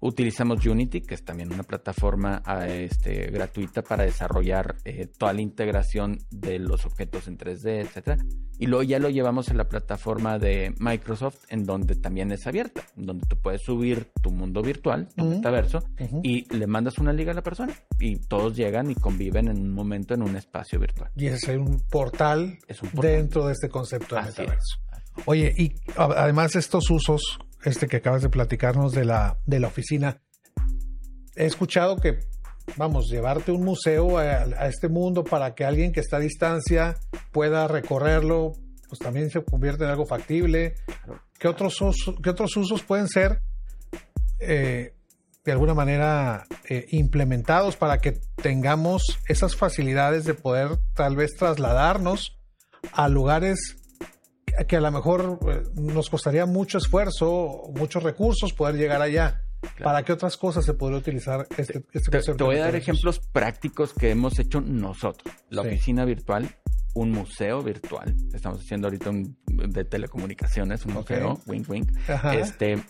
Utilizamos 0.00 0.64
Unity, 0.64 1.00
que 1.00 1.14
es 1.14 1.24
también 1.24 1.52
una 1.52 1.62
plataforma 1.62 2.42
ah, 2.44 2.66
este, 2.66 3.26
gratuita 3.30 3.82
para 3.82 4.04
desarrollar 4.04 4.76
eh, 4.84 5.06
toda 5.06 5.32
la 5.32 5.40
integración 5.40 6.18
de 6.30 6.58
los 6.58 6.84
objetos 6.84 7.28
en 7.28 7.38
3D, 7.38 7.80
etc. 7.80 8.20
Y 8.58 8.66
luego 8.66 8.82
ya 8.82 8.98
lo 8.98 9.10
llevamos 9.10 9.48
a 9.48 9.54
la 9.54 9.68
plataforma 9.68 10.38
de 10.38 10.74
Microsoft, 10.78 11.44
en 11.48 11.64
donde 11.64 11.94
también 11.96 12.32
es 12.32 12.46
abierta, 12.46 12.82
donde 12.96 13.26
tú 13.26 13.36
puedes 13.36 13.62
subir 13.62 14.10
tu 14.22 14.30
mundo 14.30 14.62
virtual, 14.62 15.08
tu 15.14 15.24
metaverso, 15.24 15.82
y 16.22 16.52
le 16.54 16.66
mandas 16.66 16.98
una 16.98 17.12
liga 17.12 17.32
a 17.32 17.34
la 17.34 17.42
persona. 17.42 17.74
Y 17.98 18.16
todos 18.16 18.56
llegan 18.56 18.90
y 18.90 18.94
conviven 18.94 19.48
en 19.48 19.58
un 19.58 19.72
momento 19.72 20.14
en 20.14 20.22
un 20.22 20.36
espacio 20.36 20.78
virtual. 20.78 21.10
Y 21.16 21.26
ese 21.26 21.52
es 21.52 21.58
un 21.58 21.80
portal, 21.90 22.58
dentro 22.92 23.46
de 23.46 23.52
este 23.52 23.68
concepto 23.68 24.16
de 24.16 24.22
metaverso. 24.22 24.78
Oye, 25.24 25.54
y 25.56 25.72
además 25.96 26.56
estos 26.56 26.90
usos 26.90 27.38
este 27.64 27.86
que 27.86 27.96
acabas 27.96 28.22
de 28.22 28.28
platicarnos 28.28 28.92
de 28.92 29.04
la, 29.04 29.38
de 29.44 29.60
la 29.60 29.68
oficina, 29.68 30.22
he 31.34 31.46
escuchado 31.46 31.96
que, 31.96 32.20
vamos, 32.76 33.08
llevarte 33.10 33.52
un 33.52 33.64
museo 33.64 34.18
a, 34.18 34.66
este 34.66 34.88
mundo 34.88 35.24
para 35.24 35.54
que 35.54 35.64
alguien 35.64 35.92
que 35.92 36.00
está 36.00 36.16
a 36.16 36.20
distancia 36.20 36.96
pueda 37.32 37.68
recorrerlo, 37.68 38.52
pues 38.88 38.98
también 38.98 39.30
se 39.30 39.42
convierte 39.44 39.84
en 39.84 39.90
algo 39.90 40.06
factible. 40.06 40.74
¿Qué 41.38 41.48
otros, 41.48 41.80
usos, 41.80 42.16
qué 42.22 42.30
otros 42.30 42.56
usos 42.56 42.82
pueden 42.82 43.08
ser 43.08 43.40
eh, 44.38 44.94
de 45.44 45.52
alguna 45.52 45.74
manera 45.74 46.44
eh, 46.68 46.86
implementados 46.90 47.76
para 47.76 47.98
que 47.98 48.20
tengamos 48.36 49.20
esas 49.28 49.54
facilidades 49.54 50.24
de 50.24 50.34
poder 50.34 50.78
tal 50.94 51.14
vez 51.14 51.36
trasladarnos 51.36 52.36
a 52.92 53.08
lugares 53.08 53.75
que 54.66 54.76
a 54.76 54.80
lo 54.80 54.90
mejor 54.90 55.38
eh, 55.48 55.62
nos 55.74 56.10
costaría 56.10 56.46
mucho 56.46 56.78
esfuerzo, 56.78 57.70
muchos 57.74 58.02
recursos 58.02 58.52
poder 58.52 58.76
llegar 58.76 59.02
allá. 59.02 59.42
¿Para 59.82 60.04
qué 60.04 60.12
otras 60.12 60.36
cosas 60.36 60.64
se 60.64 60.74
podría 60.74 60.98
utilizar 60.98 61.46
este, 61.56 61.84
este 61.92 62.10
te, 62.10 62.34
te, 62.34 62.44
voy 62.44 62.56
a 62.56 62.66
dar 62.66 62.76
ejemplos 62.76 63.20
prácticos 63.32 63.92
que 63.94 64.10
hemos 64.10 64.38
hecho 64.38 64.60
nosotros. 64.60 65.34
La 65.48 65.62
oficina 65.62 66.04
virtual, 66.04 66.48
un 66.94 67.10
museo 67.10 67.62
virtual. 67.62 68.14
Estamos 68.32 68.60
haciendo 68.60 68.86
ahorita 68.86 69.10
un, 69.10 69.36
de 69.46 69.84
telecomunicaciones, 69.84 70.86
un 70.86 70.94
museo, 70.94 71.40
wink 71.46 71.68
wink. 71.68 71.90
Este, 72.32 72.82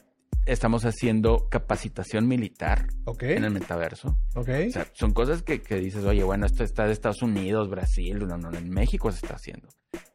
estamos 0.46 0.84
haciendo 0.84 1.48
capacitación 1.50 2.26
militar 2.26 2.86
en 3.20 3.44
el 3.44 3.50
metaverso. 3.50 4.16
Okay. 4.34 4.68
O 4.68 4.72
sea, 4.72 4.86
son 4.94 5.12
cosas 5.12 5.42
que, 5.42 5.60
que, 5.60 5.76
dices, 5.76 6.04
oye, 6.04 6.24
bueno, 6.24 6.46
esto 6.46 6.64
está 6.64 6.86
de 6.86 6.92
Estados 6.92 7.22
Unidos, 7.22 7.68
Brasil, 7.68 8.18
no, 8.26 8.38
no, 8.38 8.56
en 8.56 8.70
México 8.70 9.10
se 9.10 9.18
está 9.18 9.34
haciendo. 9.34 9.68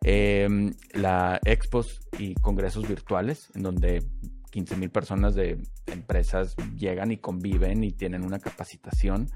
Eh, 0.03 0.47
la 0.93 1.39
expos 1.45 2.01
y 2.17 2.33
congresos 2.35 2.87
virtuales, 2.87 3.49
en 3.55 3.63
donde 3.63 4.03
15 4.51 4.75
mil 4.77 4.89
personas 4.89 5.35
de 5.35 5.61
empresas 5.87 6.55
llegan 6.77 7.11
y 7.11 7.17
conviven 7.17 7.83
y 7.83 7.91
tienen 7.91 8.23
una 8.23 8.39
capacitación. 8.39 9.29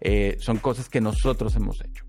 Eh, 0.00 0.36
son 0.38 0.58
cosas 0.58 0.88
que 0.88 1.00
nosotros 1.00 1.56
hemos 1.56 1.80
hecho. 1.84 2.04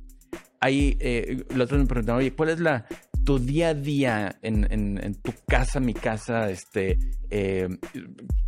Ahí, 0.60 0.98
eh, 1.02 1.46
los 1.50 1.66
otros 1.66 1.82
me 1.82 1.88
preguntaron, 1.88 2.20
oye, 2.20 2.34
¿cuál 2.34 2.50
es 2.50 2.60
la, 2.60 2.86
tu 3.24 3.40
día 3.40 3.70
a 3.70 3.74
día 3.74 4.40
en, 4.42 4.68
en, 4.72 5.16
tu 5.16 5.32
casa, 5.48 5.80
mi 5.80 5.94
casa, 5.94 6.50
este, 6.50 6.98
eh, 7.30 7.68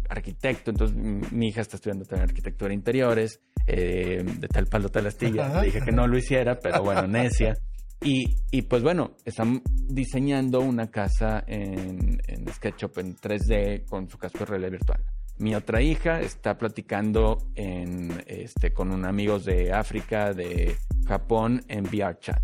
arquitecto? 0.09 0.71
Entonces, 0.71 0.95
mi, 1.31 1.47
hija 1.47 1.61
está 1.61 1.77
estudiando 1.77 2.05
también 2.05 2.29
arquitectura 2.29 2.69
de 2.69 2.75
interiores, 2.75 3.41
de 3.65 4.47
tal 4.51 4.67
palo, 4.67 4.89
tal 4.89 5.07
astilla. 5.07 5.61
Le 5.61 5.67
dije 5.67 5.81
que 5.81 5.91
no 5.91 6.07
lo 6.07 6.17
hiciera, 6.17 6.59
pero 6.59 6.83
bueno, 6.83 7.07
necia. 7.07 7.55
Y, 8.01 8.35
y, 8.51 8.61
pues 8.63 8.83
bueno, 8.83 9.15
están 9.25 9.61
diseñando 9.65 10.59
una 10.59 10.91
casa 10.91 11.43
en, 11.47 12.19
en, 12.27 12.47
SketchUp 12.53 12.99
en 12.99 13.15
3D 13.15 13.85
con 13.85 14.09
su 14.09 14.17
casco 14.17 14.39
de 14.39 14.45
realidad 14.45 14.71
virtual. 14.71 15.03
Mi 15.37 15.55
otra 15.55 15.81
hija 15.81 16.21
está 16.21 16.57
platicando 16.57 17.49
en, 17.55 18.23
este, 18.27 18.73
con 18.73 18.91
un 18.91 19.05
amigos 19.05 19.45
de 19.45 19.73
África, 19.73 20.33
de 20.33 20.75
Japón, 21.07 21.61
en 21.67 21.83
VRChat. 21.83 22.43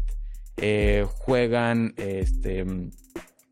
Eh, 0.62 1.06
juegan 1.26 1.94
este, 1.98 2.64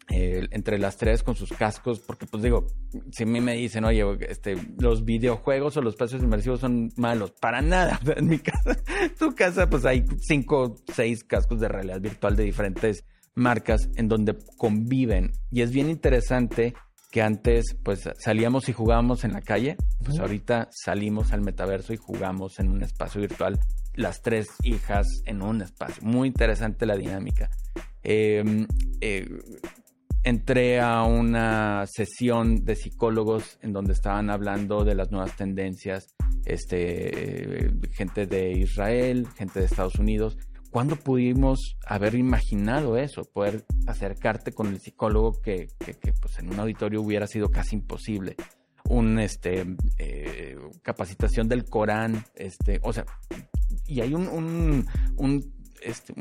entre 0.10 0.78
las 0.80 0.98
tres 0.98 1.24
con 1.24 1.36
sus 1.36 1.52
cascos, 1.52 2.00
porque 2.00 2.26
pues 2.26 2.44
digo, 2.44 2.68
si 3.12 3.24
a 3.24 3.26
mí 3.26 3.42
me 3.42 3.54
dicen, 3.54 3.86
oye, 3.86 4.04
este, 4.28 4.58
los 4.78 5.06
videojuegos 5.06 5.78
o 5.78 5.82
los 5.82 5.94
espacios 5.94 6.24
inmersivos 6.24 6.60
son 6.60 6.92
malos, 6.96 7.32
para 7.32 7.62
nada. 7.62 8.00
En 8.16 8.28
mi 8.28 8.40
casa, 8.40 8.78
tu 9.18 9.34
casa, 9.36 9.70
pues 9.70 9.86
hay 9.86 10.06
cinco, 10.20 10.76
seis 10.94 11.24
cascos 11.24 11.60
de 11.60 11.68
realidad 11.68 12.02
virtual 12.02 12.36
de 12.36 12.44
diferentes 12.44 13.06
marcas 13.36 13.90
en 13.96 14.08
donde 14.08 14.36
conviven. 14.58 15.32
Y 15.52 15.62
es 15.62 15.72
bien 15.72 15.90
interesante 15.90 16.74
que 17.12 17.22
antes 17.22 17.76
pues 17.84 18.08
salíamos 18.20 18.70
y 18.70 18.74
jugábamos 18.74 19.24
en 19.24 19.34
la 19.34 19.42
calle, 19.42 19.78
pues 20.04 20.20
ahorita 20.20 20.70
salimos 20.72 21.34
al 21.34 21.42
metaverso 21.42 21.94
y 21.94 21.98
jugamos 21.98 22.60
en 22.60 22.70
un 22.70 22.84
espacio 22.84 23.22
virtual, 23.22 23.60
las 23.96 24.22
tres 24.22 24.48
hijas 24.64 25.08
en 25.26 25.42
un 25.42 25.62
espacio. 25.62 26.04
Muy 26.04 26.28
interesante 26.28 26.86
la 26.86 26.96
dinámica. 26.96 27.50
Eh, 28.04 28.66
eh, 29.02 29.28
entré 30.24 30.80
a 30.80 31.04
una 31.04 31.86
sesión 31.88 32.64
de 32.64 32.76
psicólogos 32.76 33.58
en 33.62 33.74
donde 33.74 33.94
estaban 33.94 34.30
hablando 34.30 34.84
de 34.84 34.96
las 34.96 35.12
nuevas 35.12 35.36
tendencias, 35.36 36.16
este, 36.46 37.72
gente 37.92 38.26
de 38.26 38.52
Israel, 38.52 39.28
gente 39.36 39.60
de 39.60 39.66
Estados 39.66 39.96
Unidos. 39.96 40.38
¿Cuándo 40.70 40.96
pudimos 40.96 41.78
haber 41.86 42.16
imaginado 42.16 42.98
eso? 42.98 43.24
Poder 43.24 43.66
acercarte 43.88 44.52
con 44.52 44.68
el 44.68 44.80
psicólogo 44.80 45.42
que, 45.42 45.68
pues, 46.22 46.40
en 46.40 46.50
un 46.50 46.60
auditorio 46.60 47.02
hubiera 47.02 47.28
sido 47.28 47.50
casi 47.50 47.76
imposible. 47.76 48.36
Un, 48.86 49.20
este, 49.20 49.66
eh, 49.98 50.58
capacitación 50.82 51.48
del 51.48 51.66
Corán, 51.66 52.24
este, 52.36 52.80
o 52.84 52.94
sea, 52.94 53.06
y 53.86 54.02
hay 54.02 54.14
un, 54.14 54.28
un 55.18 55.60
este, 55.82 56.14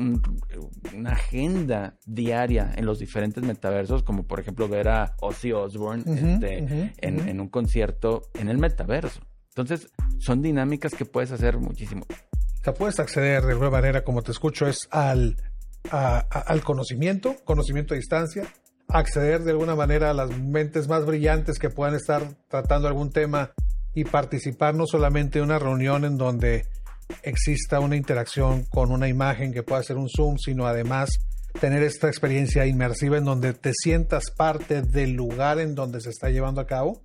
una 0.94 1.10
agenda 1.10 1.98
diaria 2.06 2.72
en 2.76 2.86
los 2.86 2.98
diferentes 2.98 3.42
metaversos, 3.42 4.02
como 4.02 4.24
por 4.24 4.40
ejemplo 4.40 4.68
ver 4.68 4.88
a 4.88 5.16
Ozzy 5.20 5.52
Osbourne 5.52 6.04
este, 6.06 6.92
en, 6.98 7.40
un 7.40 7.48
concierto 7.48 8.22
en 8.34 8.48
el 8.48 8.58
metaverso. 8.58 9.20
Entonces, 9.48 9.88
son 10.18 10.42
dinámicas 10.42 10.94
que 10.94 11.04
puedes 11.04 11.32
hacer 11.32 11.58
muchísimo. 11.58 12.06
O 12.66 12.74
puedes 12.74 13.00
acceder 13.00 13.42
de 13.44 13.52
alguna 13.52 13.70
manera, 13.70 14.04
como 14.04 14.22
te 14.22 14.32
escucho, 14.32 14.66
es 14.66 14.88
al, 14.90 15.36
al 15.90 16.62
conocimiento, 16.62 17.36
conocimiento 17.44 17.94
a 17.94 17.96
distancia, 17.96 18.44
acceder 18.88 19.42
de 19.42 19.52
alguna 19.52 19.74
manera 19.74 20.10
a 20.10 20.14
las 20.14 20.36
mentes 20.38 20.88
más 20.88 21.04
brillantes 21.04 21.58
que 21.58 21.70
puedan 21.70 21.94
estar 21.94 22.22
tratando 22.48 22.88
algún 22.88 23.10
tema 23.10 23.52
y 23.94 24.04
participar 24.04 24.74
no 24.74 24.86
solamente 24.86 25.38
en 25.38 25.46
una 25.46 25.58
reunión 25.58 26.04
en 26.04 26.16
donde 26.18 26.66
exista 27.22 27.80
una 27.80 27.96
interacción 27.96 28.64
con 28.64 28.92
una 28.92 29.08
imagen 29.08 29.52
que 29.52 29.62
pueda 29.62 29.82
ser 29.82 29.96
un 29.96 30.08
zoom, 30.08 30.36
sino 30.38 30.66
además 30.66 31.10
tener 31.60 31.82
esta 31.82 32.08
experiencia 32.08 32.66
inmersiva 32.66 33.16
en 33.16 33.24
donde 33.24 33.54
te 33.54 33.72
sientas 33.74 34.30
parte 34.30 34.82
del 34.82 35.12
lugar 35.12 35.58
en 35.58 35.74
donde 35.74 36.00
se 36.00 36.10
está 36.10 36.28
llevando 36.30 36.60
a 36.60 36.66
cabo. 36.66 37.00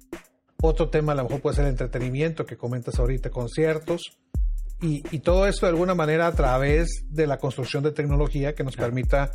Otro 0.62 0.90
tema 0.90 1.14
a 1.14 1.16
lo 1.16 1.24
mejor 1.24 1.42
puede 1.42 1.56
ser 1.56 1.66
el 1.66 1.72
entretenimiento 1.72 2.46
que 2.46 2.58
comentas 2.58 3.00
ahorita, 3.00 3.30
conciertos. 3.30 4.02
Y, 4.84 5.20
todo 5.20 5.48
esto 5.48 5.66
de 5.66 5.72
alguna 5.72 5.96
manera 5.96 6.28
a 6.28 6.34
través 6.34 7.06
de 7.10 7.26
la 7.26 7.38
construcción 7.38 7.84
de 7.84 7.92
tecnología 7.92 8.54
que 8.54 8.66
nos 8.66 8.76
permita 8.76 9.32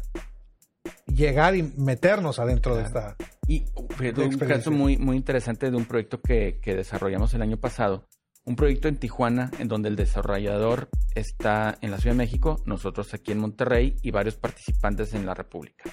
llegar 1.06 1.56
y 1.56 1.62
meternos 1.62 2.38
adentro 2.38 2.76
de 2.76 2.82
esta. 2.82 3.16
Y 3.46 3.64
un 3.74 4.38
caso 4.38 4.70
muy, 4.70 4.98
muy 4.98 5.16
interesante 5.16 5.70
de 5.70 5.76
un 5.76 5.86
proyecto 5.86 6.20
que, 6.20 6.60
que 6.60 6.74
desarrollamos 6.74 7.32
el 7.32 7.40
año 7.40 7.56
pasado 7.56 8.06
un 8.48 8.56
proyecto 8.56 8.88
en 8.88 8.96
Tijuana 8.96 9.50
en 9.58 9.68
donde 9.68 9.90
el 9.90 9.96
desarrollador 9.96 10.88
está 11.14 11.76
en 11.82 11.90
la 11.90 11.98
Ciudad 11.98 12.14
de 12.14 12.18
México, 12.18 12.62
nosotros 12.64 13.12
aquí 13.12 13.32
en 13.32 13.40
Monterrey 13.40 13.96
y 14.02 14.10
varios 14.10 14.36
participantes 14.36 15.12
en 15.12 15.26
la 15.26 15.34
República. 15.34 15.90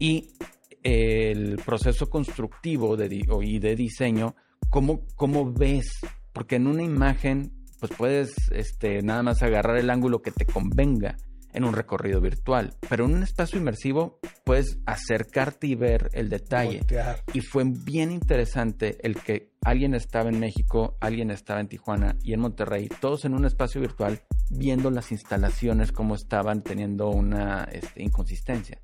Y 0.00 0.32
el 0.82 1.60
proceso 1.64 2.10
constructivo 2.10 2.96
de, 2.96 3.24
y 3.42 3.58
de 3.60 3.76
diseño, 3.76 4.34
¿cómo, 4.68 5.06
¿cómo 5.14 5.52
ves? 5.52 6.00
Porque 6.32 6.56
en 6.56 6.66
una 6.66 6.82
imagen, 6.82 7.55
pues 7.78 7.92
puedes 7.96 8.34
este, 8.52 9.02
nada 9.02 9.22
más 9.22 9.42
agarrar 9.42 9.78
el 9.78 9.90
ángulo 9.90 10.22
que 10.22 10.30
te 10.30 10.46
convenga 10.46 11.16
en 11.56 11.64
un 11.64 11.72
recorrido 11.72 12.20
virtual, 12.20 12.74
pero 12.88 13.06
en 13.06 13.14
un 13.14 13.22
espacio 13.22 13.58
inmersivo 13.58 14.18
puedes 14.44 14.78
acercarte 14.84 15.66
y 15.66 15.74
ver 15.74 16.10
el 16.12 16.28
detalle. 16.28 16.82
Y 17.32 17.40
fue 17.40 17.64
bien 17.64 18.12
interesante 18.12 18.98
el 19.02 19.16
que 19.16 19.52
alguien 19.64 19.94
estaba 19.94 20.28
en 20.28 20.38
México, 20.38 20.98
alguien 21.00 21.30
estaba 21.30 21.60
en 21.60 21.68
Tijuana 21.68 22.16
y 22.22 22.34
en 22.34 22.40
Monterrey, 22.40 22.88
todos 23.00 23.24
en 23.24 23.34
un 23.34 23.46
espacio 23.46 23.80
virtual 23.80 24.20
viendo 24.50 24.90
las 24.90 25.10
instalaciones 25.12 25.92
como 25.92 26.14
estaban 26.14 26.62
teniendo 26.62 27.08
una 27.08 27.64
este, 27.72 28.02
inconsistencia. 28.02 28.80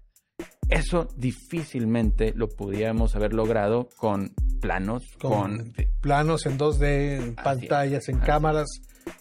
Eso 0.69 1.09
difícilmente 1.17 2.33
lo 2.35 2.49
pudiéramos 2.49 3.15
haber 3.15 3.35
logrado 3.35 3.89
con 3.97 4.33
planos, 4.61 5.05
con, 5.21 5.73
planos 6.01 6.47
en 6.47 6.59
2D, 6.59 7.23
en 7.23 7.35
pantallas, 7.35 8.09
en 8.09 8.19
cámaras 8.19 8.69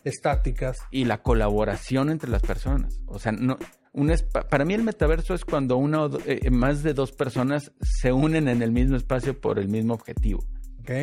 estáticas. 0.03 0.77
Y 0.91 1.05
la 1.05 1.21
colaboración 1.21 2.09
entre 2.09 2.29
las 2.29 2.41
personas. 2.41 3.01
O 3.07 3.19
sea, 3.19 3.31
no, 3.31 3.57
un 3.93 4.13
para 4.49 4.63
mí 4.63 4.73
el 4.73 4.83
metaverso 4.83 5.33
es 5.33 5.43
cuando 5.43 5.77
una 5.77 6.03
o 6.03 6.19
eh, 6.25 6.49
más 6.49 6.83
de 6.83 6.93
dos 6.93 7.11
personas 7.11 7.73
se 7.81 8.13
unen 8.13 8.47
en 8.47 8.61
el 8.61 8.71
mismo 8.71 8.95
espacio 8.95 9.39
por 9.39 9.59
el 9.59 9.67
mismo 9.67 9.93
objetivo. 9.93 10.45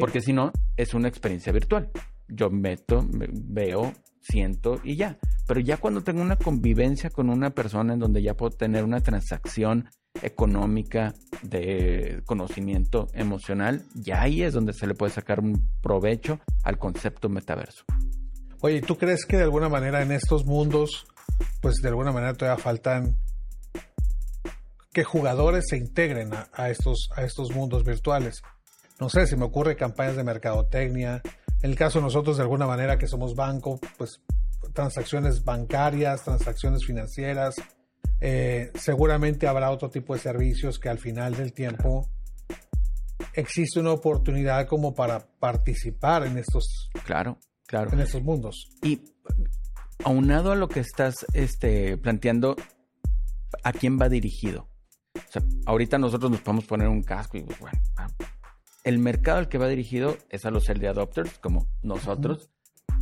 Porque 0.01 0.21
si 0.21 0.33
no, 0.33 0.53
es 0.77 0.95
una 0.95 1.09
experiencia 1.09 1.53
virtual. 1.53 1.91
Yo 2.29 2.51
meto, 2.51 3.07
veo, 3.11 3.93
siento 4.21 4.81
y 4.85 4.97
ya. 4.97 5.19
Pero 5.47 5.61
ya 5.61 5.79
cuando 5.79 6.03
tengo 6.03 6.21
una 6.21 6.37
convivencia 6.37 7.11
con 7.11 7.31
una 7.31 7.51
persona 7.51 7.95
en 7.95 8.01
donde 8.01 8.23
ya 8.23 8.35
puedo 8.35 8.51
tener 8.51 8.85
una 8.85 9.01
transacción 9.01 9.89
económica 10.23 11.15
de 11.43 12.23
conocimiento 12.27 13.09
emocional, 13.13 13.85
ya 13.95 14.23
ahí 14.23 14.43
es 14.43 14.53
donde 14.53 14.73
se 14.73 14.87
le 14.87 14.95
puede 14.95 15.13
sacar 15.13 15.41
un 15.41 15.69
provecho 15.81 16.41
al 16.65 16.79
concepto 16.79 17.29
metaverso. 17.29 17.85
Oye, 18.61 18.81
¿tú 18.81 18.97
crees 18.99 19.25
que 19.25 19.37
de 19.37 19.45
alguna 19.45 19.69
manera 19.69 20.03
en 20.03 20.11
estos 20.11 20.45
mundos, 20.45 21.07
pues 21.61 21.77
de 21.77 21.89
alguna 21.89 22.13
manera 22.13 22.35
todavía 22.35 22.63
faltan 22.63 23.17
que 24.93 25.05
jugadores 25.05 25.67
se 25.69 25.77
integren 25.77 26.31
a, 26.35 26.71
estos, 26.71 27.09
a 27.15 27.23
estos 27.23 27.55
mundos 27.55 27.85
virtuales? 27.85 28.43
No 28.99 29.09
sé, 29.09 29.29
si 29.29 29.37
me 29.37 29.45
ocurre 29.45 29.77
campañas 29.77 30.17
de 30.17 30.25
mercadotecnia. 30.25 31.23
En 31.63 31.71
el 31.71 31.77
caso 31.77 31.99
de 31.99 32.05
nosotros, 32.05 32.37
de 32.37 32.43
alguna 32.43 32.67
manera 32.67 32.99
que 32.99 33.07
somos 33.07 33.37
banco, 33.37 33.79
pues 33.97 34.21
transacciones 34.75 35.45
bancarias, 35.45 36.25
transacciones 36.25 36.85
financieras. 36.85 37.55
Eh, 38.21 38.73
seguramente 38.75 39.47
habrá 39.47 39.71
otro 39.71 39.91
tipo 39.91 40.15
de 40.15 40.21
servicios 40.21 40.79
que 40.79 40.89
al 40.89 40.99
final 40.99 41.37
del 41.37 41.53
tiempo 41.53 42.09
existe 43.35 43.81
una 43.81 43.93
oportunidad 43.93 44.67
como 44.67 44.95
para 44.95 45.27
participar 45.39 46.27
en 46.27 46.39
estos. 46.39 46.91
Claro. 47.05 47.39
Claro. 47.67 47.93
En 47.93 48.01
esos 48.01 48.23
mundos. 48.23 48.71
Y 48.83 49.03
aunado 50.05 50.53
a 50.53 50.57
lo 50.57 50.69
que 50.69 50.81
estás 50.81 51.27
este, 51.35 51.99
planteando, 51.99 52.57
¿a 53.63 53.73
quién 53.73 53.99
va 54.01 54.09
dirigido? 54.09 54.69
O 55.15 55.31
sea, 55.31 55.43
ahorita 55.67 55.99
nosotros 55.99 56.31
nos 56.31 56.41
podemos 56.41 56.65
poner 56.65 56.89
un 56.89 57.03
casco 57.03 57.37
y 57.37 57.43
bueno, 57.43 57.79
ah, 57.97 58.09
el 58.85 58.99
mercado 58.99 59.39
al 59.39 59.49
que 59.49 59.59
va 59.59 59.69
dirigido 59.69 60.17
es 60.31 60.47
a 60.47 60.51
los 60.51 60.69
early 60.69 60.87
adopters, 60.87 61.39
como 61.41 61.69
nosotros, 61.83 62.51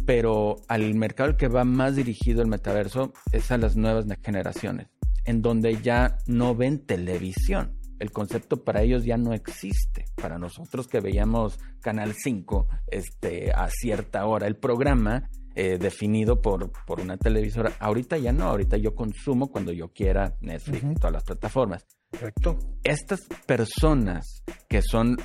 pero 0.04 0.56
al 0.66 0.94
mercado 0.94 1.30
al 1.30 1.36
que 1.36 1.48
va 1.48 1.64
más 1.64 1.94
dirigido 1.94 2.42
el 2.42 2.48
metaverso 2.48 3.12
es 3.32 3.50
a 3.52 3.58
las 3.58 3.76
nuevas 3.76 4.06
generaciones, 4.22 4.88
en 5.26 5.42
donde 5.42 5.80
ya 5.82 6.18
no 6.26 6.54
ven 6.54 6.86
televisión 6.86 7.76
el 7.98 8.10
concepto 8.10 8.62
para 8.62 8.82
ellos 8.82 9.04
ya 9.04 9.16
no 9.16 9.32
existe. 9.32 10.04
Para 10.16 10.38
nosotros 10.38 10.86
que 10.86 11.00
veíamos 11.00 11.58
Canal 11.80 12.14
5 12.14 12.68
este, 12.88 13.52
a 13.52 13.68
cierta 13.70 14.26
hora, 14.26 14.46
el 14.46 14.56
programa 14.56 15.28
eh, 15.54 15.78
definido 15.78 16.42
por, 16.42 16.70
por 16.86 17.00
una 17.00 17.16
televisora, 17.16 17.72
ahorita 17.78 18.18
ya 18.18 18.32
no, 18.32 18.44
ahorita 18.44 18.76
yo 18.76 18.94
consumo 18.94 19.50
cuando 19.50 19.72
yo 19.72 19.88
quiera 19.88 20.36
Netflix 20.40 20.84
y 20.84 20.94
todas 20.94 21.12
las 21.12 21.24
plataformas. 21.24 21.86
Correcto. 22.10 22.58
Estas 22.84 23.22
personas 23.46 24.42
que 24.68 24.82
son 24.82 25.16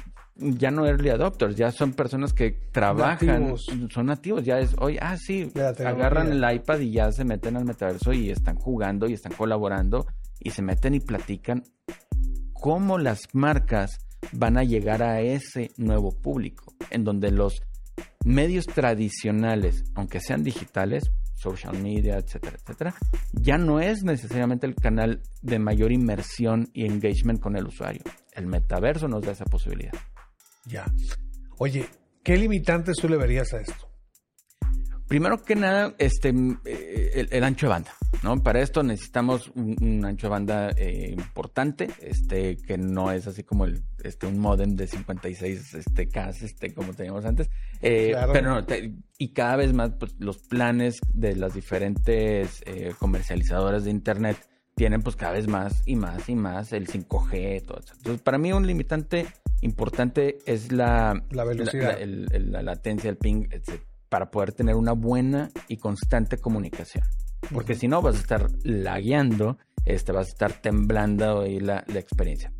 ya 0.41 0.71
no 0.71 0.85
early 0.85 1.09
adopters, 1.09 1.55
ya 1.55 1.71
son 1.71 1.93
personas 1.93 2.33
que 2.33 2.51
trabajan, 2.71 3.55
son 3.89 4.05
nativos, 4.05 4.43
ya 4.43 4.59
es, 4.59 4.75
hoy, 4.79 4.97
ah, 4.99 5.15
sí, 5.17 5.51
agarran 5.55 6.31
el 6.31 6.55
iPad 6.55 6.79
y 6.79 6.91
ya 6.91 7.11
se 7.11 7.23
meten 7.23 7.57
al 7.57 7.65
metaverso 7.65 8.13
y 8.13 8.29
están 8.29 8.55
jugando 8.55 9.07
y 9.07 9.13
están 9.13 9.33
colaborando 9.33 10.05
y 10.39 10.49
se 10.51 10.61
meten 10.61 10.95
y 10.95 10.99
platican 10.99 11.63
cómo 12.53 12.97
las 12.97 13.21
marcas 13.33 13.99
van 14.33 14.57
a 14.57 14.63
llegar 14.63 15.03
a 15.03 15.21
ese 15.21 15.71
nuevo 15.77 16.11
público, 16.11 16.73
en 16.89 17.03
donde 17.03 17.31
los 17.31 17.61
medios 18.23 18.65
tradicionales, 18.65 19.83
aunque 19.95 20.19
sean 20.19 20.43
digitales, 20.43 21.11
social 21.33 21.81
media, 21.81 22.17
etcétera, 22.17 22.57
etcétera, 22.61 22.93
ya 23.33 23.57
no 23.57 23.79
es 23.79 24.03
necesariamente 24.03 24.67
el 24.67 24.75
canal 24.75 25.21
de 25.41 25.57
mayor 25.57 25.91
inmersión 25.91 26.69
y 26.73 26.85
engagement 26.85 27.39
con 27.39 27.57
el 27.57 27.65
usuario. 27.65 28.03
El 28.33 28.45
metaverso 28.45 29.07
nos 29.07 29.23
da 29.23 29.31
esa 29.31 29.45
posibilidad. 29.45 29.93
Ya. 30.65 30.85
Oye, 31.57 31.87
¿qué 32.23 32.37
limitantes 32.37 32.97
tú 32.97 33.09
le 33.09 33.17
verías 33.17 33.53
a 33.53 33.61
esto? 33.61 33.91
Primero 35.11 35.43
que 35.43 35.57
nada, 35.57 35.93
este, 35.97 36.33
eh, 36.63 37.27
el, 37.29 37.43
ancho 37.43 37.65
de 37.65 37.71
banda, 37.71 37.91
¿no? 38.23 38.41
Para 38.41 38.61
esto 38.61 38.81
necesitamos 38.81 39.51
un, 39.55 40.05
ancho 40.05 40.27
de 40.27 40.31
banda 40.31 40.69
eh, 40.77 41.09
importante, 41.11 41.89
este, 41.99 42.55
que 42.55 42.77
no 42.77 43.11
es 43.11 43.27
así 43.27 43.43
como 43.43 43.65
el, 43.65 43.83
este, 44.05 44.27
un 44.27 44.39
modem 44.39 44.77
de 44.77 44.87
56 44.87 45.73
este, 45.73 46.07
K, 46.07 46.29
este, 46.29 46.73
como 46.73 46.93
teníamos 46.93 47.25
antes. 47.25 47.49
Eh, 47.81 48.15
pero 48.31 48.61
no, 48.61 48.65
y 49.17 49.33
cada 49.33 49.57
vez 49.57 49.73
más, 49.73 49.91
pues, 49.99 50.15
los 50.17 50.37
planes 50.37 51.01
de 51.13 51.35
las 51.35 51.55
diferentes 51.55 52.63
comercializadoras 52.97 53.83
de 53.83 53.91
Internet 53.91 54.37
tienen, 54.75 55.01
pues, 55.01 55.17
cada 55.17 55.33
vez 55.33 55.45
más 55.45 55.83
y 55.85 55.97
más 55.97 56.29
y 56.29 56.35
más 56.35 56.71
el 56.71 56.87
5G, 56.87 57.65
todo 57.65 57.79
eso. 57.79 57.95
Entonces, 57.97 58.21
para 58.21 58.37
mí 58.37 58.53
un 58.53 58.65
limitante 58.65 59.27
importante 59.61 60.39
es 60.45 60.71
la, 60.71 61.23
la 61.31 61.43
velocidad, 61.43 61.99
la, 62.01 62.61
latencia, 62.61 63.09
el 63.09 63.17
ping, 63.17 63.45
etc 63.51 63.81
para 64.11 64.29
poder 64.29 64.51
tener 64.51 64.75
una 64.75 64.91
buena 64.91 65.51
y 65.69 65.77
constante 65.77 66.37
comunicación. 66.37 67.05
Porque 67.53 67.75
si 67.75 67.87
no, 67.87 68.01
vas 68.01 68.17
a 68.17 68.19
estar 68.19 68.47
lagueando, 68.63 69.57
este, 69.85 70.11
vas 70.11 70.27
a 70.27 70.31
estar 70.31 70.61
temblando 70.61 71.43
ahí 71.43 71.61
la, 71.61 71.85
la 71.87 71.99
experiencia. 71.99 72.51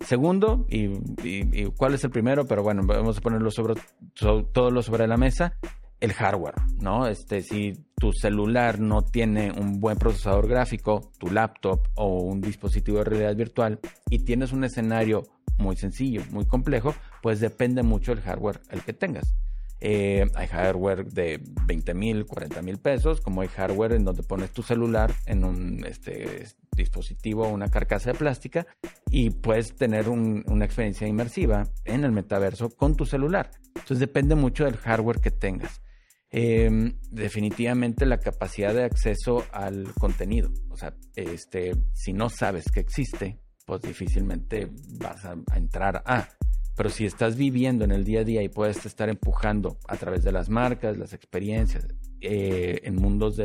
Segundo, 0.00 0.66
y, 0.68 1.64
cuál 1.76 1.94
es 1.94 2.02
el 2.02 2.10
primero, 2.10 2.44
pero 2.46 2.64
bueno, 2.64 2.82
vamos 2.84 3.18
a 3.18 3.20
ponerlo 3.20 3.52
sobre, 3.52 3.74
todo 4.14 4.70
lo 4.72 4.82
sobre 4.82 5.06
la 5.06 5.16
mesa, 5.16 5.56
el 6.00 6.12
hardware, 6.12 6.56
¿no? 6.80 7.06
Este, 7.06 7.40
si 7.40 7.72
tu 7.94 8.12
celular 8.12 8.80
no 8.80 9.02
tiene 9.02 9.52
un 9.52 9.78
buen 9.78 9.98
procesador 9.98 10.48
gráfico, 10.48 11.12
tu 11.18 11.28
laptop 11.30 11.86
o 11.94 12.20
un 12.24 12.40
dispositivo 12.40 12.98
de 12.98 13.04
realidad 13.04 13.36
virtual 13.36 13.78
y 14.10 14.24
tienes 14.24 14.52
un 14.52 14.64
escenario 14.64 15.22
muy 15.58 15.76
sencillo, 15.76 16.22
muy 16.30 16.46
complejo, 16.46 16.94
pues 17.22 17.40
depende 17.40 17.82
mucho 17.82 18.14
del 18.14 18.24
hardware 18.24 18.60
el 18.70 18.82
que 18.82 18.92
tengas. 18.92 19.34
Eh, 19.78 20.24
hay 20.34 20.46
hardware 20.46 21.04
de 21.04 21.38
20 21.66 21.94
mil, 21.94 22.24
40 22.24 22.62
mil 22.62 22.78
pesos, 22.78 23.20
como 23.20 23.42
hay 23.42 23.48
hardware 23.48 23.92
en 23.92 24.04
donde 24.04 24.22
pones 24.22 24.50
tu 24.50 24.62
celular 24.62 25.12
en 25.26 25.44
un 25.44 25.84
este, 25.86 26.46
dispositivo, 26.74 27.46
una 27.48 27.68
carcasa 27.68 28.12
de 28.12 28.18
plástica 28.18 28.66
y 29.10 29.30
puedes 29.30 29.76
tener 29.76 30.08
una 30.08 30.64
experiencia 30.64 31.06
inmersiva 31.06 31.68
en 31.84 32.04
el 32.04 32.12
metaverso 32.12 32.70
con 32.70 32.96
tu 32.96 33.04
celular. 33.04 33.50
Entonces 33.68 33.98
depende 33.98 34.34
mucho 34.34 34.64
del 34.64 34.76
hardware 34.76 35.20
que 35.20 35.30
tengas. 35.30 35.82
Em, 36.30 36.98
definitivamente 37.10 38.04
la 38.04 38.18
capacidad 38.18 38.74
de 38.74 38.84
acceso 38.84 39.44
al 39.52 39.92
contenido. 39.98 40.50
O 40.70 40.76
sea, 40.76 40.94
este, 41.14 41.72
si 41.92 42.12
no 42.12 42.30
sabes 42.30 42.70
que 42.72 42.80
existe, 42.80 43.38
pues 43.66 43.82
difícilmente 43.82 44.70
vas 44.98 45.24
a 45.24 45.36
entrar 45.54 46.02
a. 46.06 46.28
Pero 46.76 46.90
si 46.90 47.06
estás 47.06 47.36
viviendo 47.36 47.84
en 47.84 47.90
el 47.90 48.04
día 48.04 48.20
a 48.20 48.24
día 48.24 48.42
y 48.42 48.48
puedes 48.48 48.84
estar 48.86 49.08
empujando 49.08 49.78
a 49.88 49.96
través 49.96 50.22
de 50.24 50.32
las 50.32 50.48
marcas, 50.48 50.96
las 50.96 51.12
experiencias, 51.12 51.86
eh, 52.20 52.80
en 52.84 52.96
mundos 52.96 53.40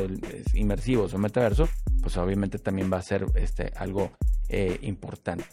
inmersivos 0.53 1.13
o 1.13 1.17
metaverso, 1.17 1.67
pues 2.01 2.15
obviamente 2.17 2.60
también 2.60 2.91
va 2.91 2.97
a 2.97 3.01
ser 3.01 3.25
este, 3.36 3.71
algo 3.75 4.12
eh, 4.47 4.79
importante. 4.84 5.45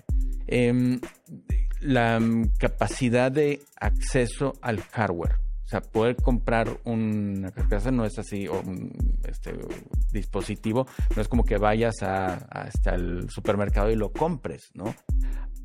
Em, 0.47 1.01
la 1.81 2.21
capacidad 2.59 3.31
de 3.31 3.61
acceso 3.81 4.55
al 4.61 4.81
hardware. 4.81 5.48
O 5.69 5.71
sea, 5.71 5.83
poder 5.83 6.17
comprar 6.17 6.81
una 6.85 7.51
carcasa 7.51 7.91
no 7.91 8.07
es 8.07 8.19
así, 8.19 8.49
o 8.49 8.59
un 8.59 8.91
este, 9.29 9.53
dispositivo, 10.11 10.87
no 11.15 11.21
es 11.21 11.29
como 11.29 11.45
que 11.45 11.59
vayas 11.59 12.03
a, 12.03 12.37
hasta 12.37 12.95
el 12.95 13.29
supermercado 13.29 13.91
y 13.91 13.95
lo 13.95 14.11
compres, 14.11 14.71
¿no? 14.73 14.95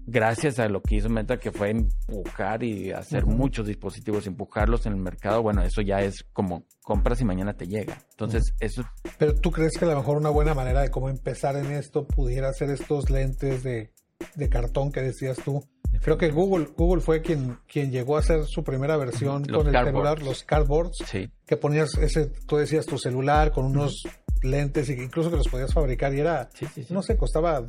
gracias 0.05 0.59
a 0.59 0.67
lo 0.67 0.81
que 0.81 0.95
hizo 0.95 1.09
Meta, 1.09 1.37
que 1.37 1.51
fue 1.51 1.69
empujar 1.69 2.63
y 2.63 2.91
hacer 2.91 3.25
muchos 3.25 3.67
dispositivos, 3.67 4.27
empujarlos 4.27 4.85
en 4.85 4.93
el 4.93 4.99
mercado, 4.99 5.41
bueno, 5.41 5.63
eso 5.63 5.81
ya 5.81 6.01
es 6.01 6.25
como 6.33 6.65
compras 6.81 7.21
y 7.21 7.25
mañana 7.25 7.53
te 7.53 7.67
llega. 7.67 7.97
Entonces, 8.11 8.53
eso... 8.59 8.83
Pero 9.17 9.35
tú 9.35 9.51
crees 9.51 9.77
que 9.77 9.85
a 9.85 9.89
lo 9.89 9.95
mejor 9.95 10.17
una 10.17 10.29
buena 10.29 10.53
manera 10.53 10.81
de 10.81 10.91
cómo 10.91 11.09
empezar 11.09 11.55
en 11.55 11.71
esto 11.71 12.05
pudiera 12.05 12.51
ser 12.53 12.69
estos 12.69 13.09
lentes 13.09 13.63
de, 13.63 13.92
de 14.35 14.49
cartón 14.49 14.91
que 14.91 15.01
decías 15.01 15.37
tú. 15.43 15.63
Creo 16.01 16.17
que 16.17 16.29
Google, 16.31 16.67
Google 16.75 17.01
fue 17.01 17.21
quien, 17.21 17.59
quien 17.67 17.91
llegó 17.91 18.17
a 18.17 18.19
hacer 18.19 18.45
su 18.45 18.63
primera 18.63 18.97
versión 18.97 19.45
con 19.45 19.67
el 19.67 19.73
celular, 19.73 20.21
los 20.21 20.43
cardboards, 20.43 20.97
sí. 21.05 21.29
que 21.45 21.55
ponías 21.55 21.97
ese, 21.97 22.31
tú 22.47 22.57
decías 22.57 22.85
tu 22.85 22.97
celular 22.97 23.51
con 23.51 23.65
unos 23.65 24.03
lentes 24.41 24.89
y 24.89 24.93
incluso 24.93 25.29
que 25.29 25.37
los 25.37 25.47
podías 25.47 25.73
fabricar 25.73 26.13
y 26.13 26.19
era, 26.19 26.49
no 26.89 27.01
sé, 27.01 27.15
costaba 27.15 27.63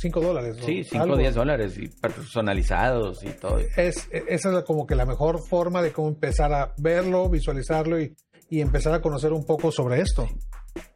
5 0.00 0.20
dólares. 0.20 0.58
Sí, 0.64 0.84
5 0.84 1.04
o 1.04 1.16
10 1.16 1.34
dólares 1.34 1.78
y 1.78 1.88
personalizados 1.88 3.24
y 3.24 3.30
todo. 3.30 3.58
Es, 3.58 4.08
esa 4.10 4.58
es 4.58 4.64
como 4.64 4.86
que 4.86 4.94
la 4.94 5.06
mejor 5.06 5.40
forma 5.48 5.82
de 5.82 5.92
cómo 5.92 6.08
empezar 6.08 6.52
a 6.52 6.74
verlo, 6.78 7.28
visualizarlo 7.28 8.00
y, 8.00 8.14
y 8.50 8.60
empezar 8.60 8.94
a 8.94 9.00
conocer 9.00 9.32
un 9.32 9.44
poco 9.44 9.72
sobre 9.72 10.00
esto. 10.00 10.28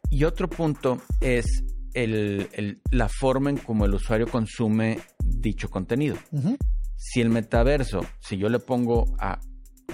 Y 0.09 0.23
otro 0.23 0.47
punto 0.49 0.99
es 1.21 1.45
el, 1.93 2.49
el, 2.53 2.81
la 2.91 3.09
forma 3.09 3.49
en 3.49 3.57
cómo 3.57 3.85
el 3.85 3.93
usuario 3.93 4.27
consume 4.27 4.99
dicho 5.23 5.69
contenido. 5.69 6.15
Si 6.95 7.21
el 7.21 7.29
metaverso, 7.29 8.01
si 8.19 8.37
yo 8.37 8.49
le 8.49 8.59
pongo 8.59 9.05
a 9.19 9.39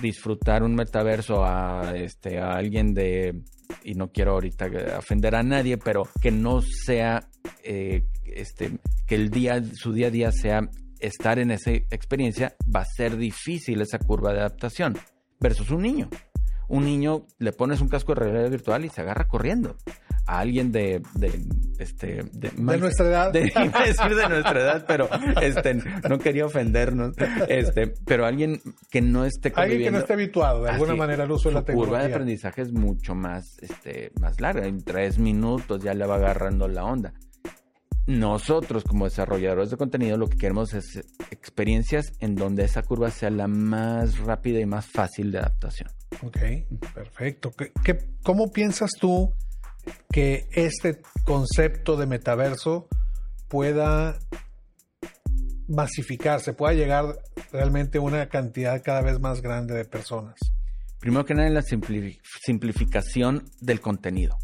disfrutar 0.01 0.63
un 0.63 0.75
metaverso 0.75 1.43
a, 1.45 1.93
este, 1.95 2.39
a 2.39 2.55
alguien 2.55 2.93
de, 2.93 3.43
y 3.83 3.95
no 3.95 4.11
quiero 4.11 4.33
ahorita 4.33 4.67
ofender 4.97 5.35
a 5.35 5.43
nadie, 5.43 5.77
pero 5.77 6.03
que 6.21 6.31
no 6.31 6.61
sea, 6.61 7.29
eh, 7.63 8.05
este, 8.25 8.79
que 9.05 9.15
el 9.15 9.29
día, 9.29 9.63
su 9.73 9.93
día 9.93 10.07
a 10.07 10.11
día 10.11 10.31
sea 10.31 10.69
estar 10.99 11.39
en 11.39 11.51
esa 11.51 11.71
experiencia, 11.71 12.55
va 12.73 12.81
a 12.81 12.85
ser 12.85 13.17
difícil 13.17 13.81
esa 13.81 13.99
curva 13.99 14.33
de 14.33 14.39
adaptación 14.39 14.97
versus 15.39 15.69
un 15.71 15.83
niño. 15.83 16.09
Un 16.67 16.85
niño 16.85 17.27
le 17.37 17.51
pones 17.51 17.79
un 17.79 17.89
casco 17.89 18.15
de 18.15 18.21
realidad 18.21 18.49
virtual 18.49 18.85
y 18.85 18.89
se 18.89 19.01
agarra 19.01 19.27
corriendo 19.27 19.77
a 20.27 20.39
alguien 20.39 20.71
de, 20.71 21.01
de 21.13 21.39
este 21.79 22.23
de, 22.31 22.51
nuestra 22.57 23.07
edad. 23.07 23.31
de, 23.31 23.41
decir 23.85 24.15
de 24.15 24.29
nuestra 24.29 24.59
edad 24.59 24.85
pero 24.87 25.09
este 25.41 25.75
no 26.07 26.19
quería 26.19 26.45
ofendernos 26.45 27.13
este 27.49 27.93
pero 28.05 28.25
alguien 28.25 28.61
que 28.89 29.01
no 29.01 29.25
esté 29.25 29.51
alguien 29.55 29.83
que 29.83 29.91
no 29.91 29.99
esté 29.99 30.13
habituado 30.13 30.63
de 30.63 30.71
alguna 30.71 30.95
manera 30.95 31.23
al 31.23 31.31
uso 31.31 31.49
de 31.49 31.55
la 31.55 31.63
tecnología 31.63 31.95
curva 31.95 32.07
de 32.07 32.13
aprendizaje 32.13 32.61
es 32.61 32.71
mucho 32.71 33.13
más 33.13 33.57
este 33.61 34.11
más 34.19 34.39
larga. 34.41 34.67
En 34.67 34.83
tres 34.83 35.17
minutos 35.17 35.83
ya 35.83 35.93
le 35.93 36.05
va 36.05 36.15
agarrando 36.15 36.67
la 36.67 36.85
onda. 36.85 37.13
Nosotros 38.07 38.83
como 38.83 39.05
desarrolladores 39.05 39.71
de 39.71 39.77
contenido 39.77 40.15
lo 40.17 40.27
que 40.27 40.37
queremos 40.37 40.75
es 40.75 41.01
experiencias 41.31 42.13
en 42.19 42.35
donde 42.35 42.63
esa 42.63 42.83
curva 42.83 43.09
sea 43.09 43.31
la 43.31 43.47
más 43.47 44.19
rápida 44.19 44.59
y 44.59 44.67
más 44.67 44.85
fácil 44.85 45.31
de 45.31 45.39
adaptación. 45.39 45.89
Ok, 46.21 46.37
perfecto. 46.93 47.51
¿Qué, 47.51 47.71
qué, 47.83 47.97
cómo 48.21 48.51
piensas 48.51 48.91
tú 48.99 49.33
que 50.11 50.47
este 50.53 51.01
concepto 51.23 51.97
de 51.97 52.05
metaverso 52.05 52.87
pueda 53.47 54.17
masificarse, 55.67 56.53
pueda 56.53 56.73
llegar 56.73 57.17
realmente 57.51 57.97
a 57.97 58.01
una 58.01 58.29
cantidad 58.29 58.81
cada 58.83 59.01
vez 59.01 59.19
más 59.19 59.41
grande 59.41 59.73
de 59.73 59.85
personas? 59.85 60.35
Primero 60.99 61.25
que 61.25 61.35
nada, 61.35 61.49
la 61.49 61.61
simplificación 61.61 63.45
del 63.61 63.81
contenido. 63.81 64.37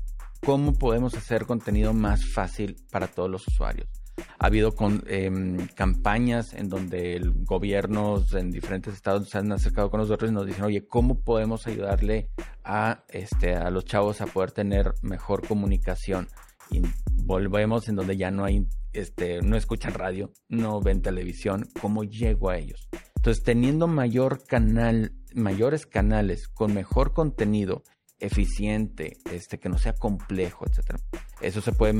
¿Cómo 0.43 0.73
podemos 0.73 1.13
hacer 1.15 1.45
contenido 1.45 1.93
más 1.93 2.21
fácil 2.33 2.75
para 2.91 3.07
todos 3.07 3.29
los 3.29 3.47
usuarios? 3.47 4.00
Ha 4.39 4.45
habido 4.47 4.73
em, 5.07 5.67
campañas 5.75 6.53
en 6.53 6.69
donde 6.69 7.21
gobiernos 7.43 8.33
en 8.33 8.51
diferentes 8.51 8.93
estados 8.93 9.29
se 9.29 9.37
han 9.37 9.51
acercado 9.51 9.89
con 9.89 9.99
nosotros 9.99 10.31
y 10.31 10.33
nos 10.33 10.45
dicen, 10.45 10.63
oye, 10.63 10.85
¿cómo 10.87 11.21
podemos 11.21 11.67
ayudarle 11.67 12.29
a, 12.63 13.03
este, 13.09 13.55
a 13.55 13.69
los 13.69 13.85
chavos 13.85 14.21
a 14.21 14.25
poder 14.25 14.51
tener 14.51 14.93
mejor 15.01 15.47
comunicación? 15.47 16.27
Y 16.69 16.81
volvemos 17.13 17.89
en 17.89 17.95
donde 17.95 18.17
ya 18.17 18.31
no 18.31 18.45
hay, 18.45 18.67
este, 18.93 19.41
no 19.41 19.57
escuchan 19.57 19.93
radio, 19.93 20.31
no 20.47 20.81
ven 20.81 21.01
televisión, 21.01 21.67
¿cómo 21.81 22.03
llego 22.03 22.49
a 22.49 22.57
ellos? 22.57 22.89
Entonces, 23.17 23.43
teniendo 23.43 23.87
mayor 23.87 24.43
canal, 24.45 25.13
mayores 25.35 25.85
canales 25.85 26.47
con 26.47 26.73
mejor 26.73 27.13
contenido 27.13 27.83
eficiente, 28.21 29.17
este, 29.31 29.59
que 29.59 29.67
no 29.67 29.77
sea 29.77 29.93
complejo, 29.93 30.65
etcétera. 30.65 30.99
Eso 31.41 31.59
se 31.61 31.73
puede 31.73 31.93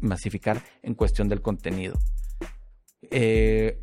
masificar 0.00 0.62
en 0.82 0.94
cuestión 0.94 1.28
del 1.28 1.42
contenido. 1.42 1.98
Eh, 3.10 3.78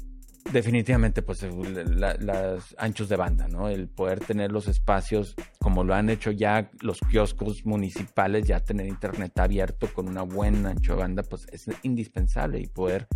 definitivamente, 0.52 1.22
pues 1.22 1.44
las 1.44 2.76
anchos 2.78 3.10
de 3.10 3.16
banda, 3.18 3.48
¿no? 3.48 3.70
El 3.70 3.90
poder 3.90 4.22
tener 4.22 4.52
los 4.52 4.68
espacios, 4.68 5.36
como 5.60 5.84
lo 5.84 5.94
han 5.94 6.10
hecho 6.10 6.32
ya 6.32 6.72
los 6.82 7.00
kioscos 7.02 7.66
municipales, 7.66 8.48
ya 8.48 8.62
tener 8.62 8.88
internet 8.88 9.38
abierto 9.38 9.94
con 9.94 10.08
una 10.08 10.24
buena 10.24 10.70
ancho 10.70 10.94
de 10.94 11.00
banda, 11.00 11.24
pues 11.24 11.46
es 11.52 11.66
indispensable 11.84 12.60
y 12.60 12.68
poder 12.68 13.08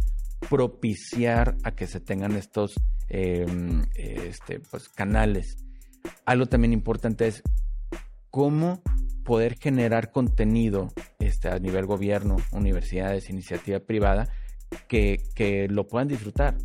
propiciar 0.49 1.55
a 1.63 1.71
que 1.71 1.87
se 1.87 2.01
tengan 2.01 2.33
estos 2.33 2.75
em, 3.07 3.83
este, 3.95 4.59
pues, 4.59 4.89
canales. 4.89 5.57
Algo 6.25 6.45
también 6.45 6.73
importante 6.73 7.27
es 7.27 7.41
cómo 8.35 8.81
poder 9.23 9.57
generar 9.57 10.11
contenido 10.11 10.89
este, 11.19 11.47
a 11.47 11.57
nivel 11.57 11.85
gobierno, 11.85 12.35
universidades, 12.51 13.29
iniciativa 13.29 13.79
privada, 13.79 14.27
que, 14.89 15.23
que 15.33 15.69
lo 15.69 15.87
puedan 15.87 16.09
disfrutar 16.09 16.57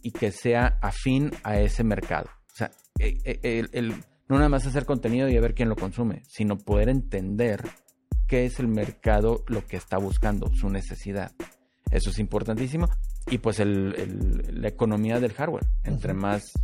y 0.00 0.12
que 0.12 0.32
sea 0.32 0.78
afín 0.80 1.30
a 1.42 1.60
ese 1.60 1.84
mercado. 1.84 2.30
O 2.50 2.56
sea, 2.56 2.70
e, 2.98 3.18
e, 3.22 3.66
el, 3.70 3.96
no 4.30 4.36
nada 4.36 4.48
más 4.48 4.66
hacer 4.66 4.86
contenido 4.86 5.28
y 5.28 5.36
a 5.36 5.42
ver 5.42 5.54
quién 5.54 5.68
lo 5.68 5.76
consume, 5.76 6.22
sino 6.26 6.56
poder 6.56 6.88
entender 6.88 7.64
qué 8.26 8.46
es 8.46 8.58
el 8.58 8.68
mercado 8.68 9.44
lo 9.46 9.66
que 9.66 9.76
está 9.76 9.98
buscando, 9.98 10.50
su 10.54 10.70
necesidad. 10.70 11.32
Eso 11.90 12.08
es 12.08 12.18
importantísimo. 12.18 12.88
Y 13.30 13.36
pues 13.36 13.60
el, 13.60 14.42
la 14.58 14.68
economía 14.68 15.20
del 15.20 15.34
hardware. 15.34 15.66
Entre 15.84 16.14
más 16.14 16.54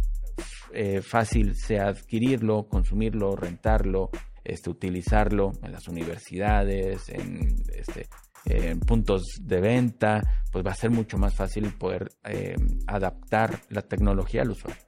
eh, 0.72 1.02
fácil 1.02 1.56
sea 1.56 1.88
adquirirlo, 1.88 2.68
consumirlo, 2.68 3.36
rentarlo, 3.36 4.10
este, 4.46 4.70
utilizarlo 4.70 5.52
en 5.62 5.72
las 5.72 5.88
universidades, 5.88 7.08
en, 7.08 7.62
este, 7.74 8.08
en 8.44 8.80
puntos 8.80 9.22
de 9.42 9.60
venta, 9.60 10.20
pues 10.52 10.64
va 10.64 10.70
a 10.70 10.74
ser 10.74 10.90
mucho 10.90 11.18
más 11.18 11.34
fácil 11.34 11.72
poder 11.74 12.10
eh, 12.24 12.54
adaptar 12.86 13.60
la 13.70 13.82
tecnología 13.82 14.42
al 14.42 14.50
usuario. 14.50 14.82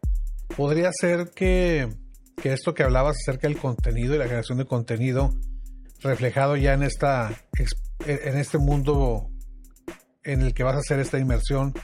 Podría 0.57 0.91
ser 0.93 1.31
que, 1.35 1.89
que 2.41 2.53
esto 2.53 2.75
que 2.75 2.85
hablabas 2.85 3.17
acerca 3.17 3.49
del 3.49 3.59
contenido 3.59 4.15
y 4.15 4.19
la 4.19 4.27
creación 4.27 4.59
de 4.59 4.65
contenido 4.65 5.35
reflejado 6.01 6.57
ya 6.57 6.75
en 6.75 6.85
esta 6.85 7.31
en 8.07 8.39
este 8.39 8.59
mundo 8.59 9.29
en 10.23 10.43
el 10.43 10.55
que 10.55 10.63
vas 10.63 10.77
a 10.77 10.79
hacer 10.79 11.01
esta 11.01 11.19
inmersión, 11.19 11.75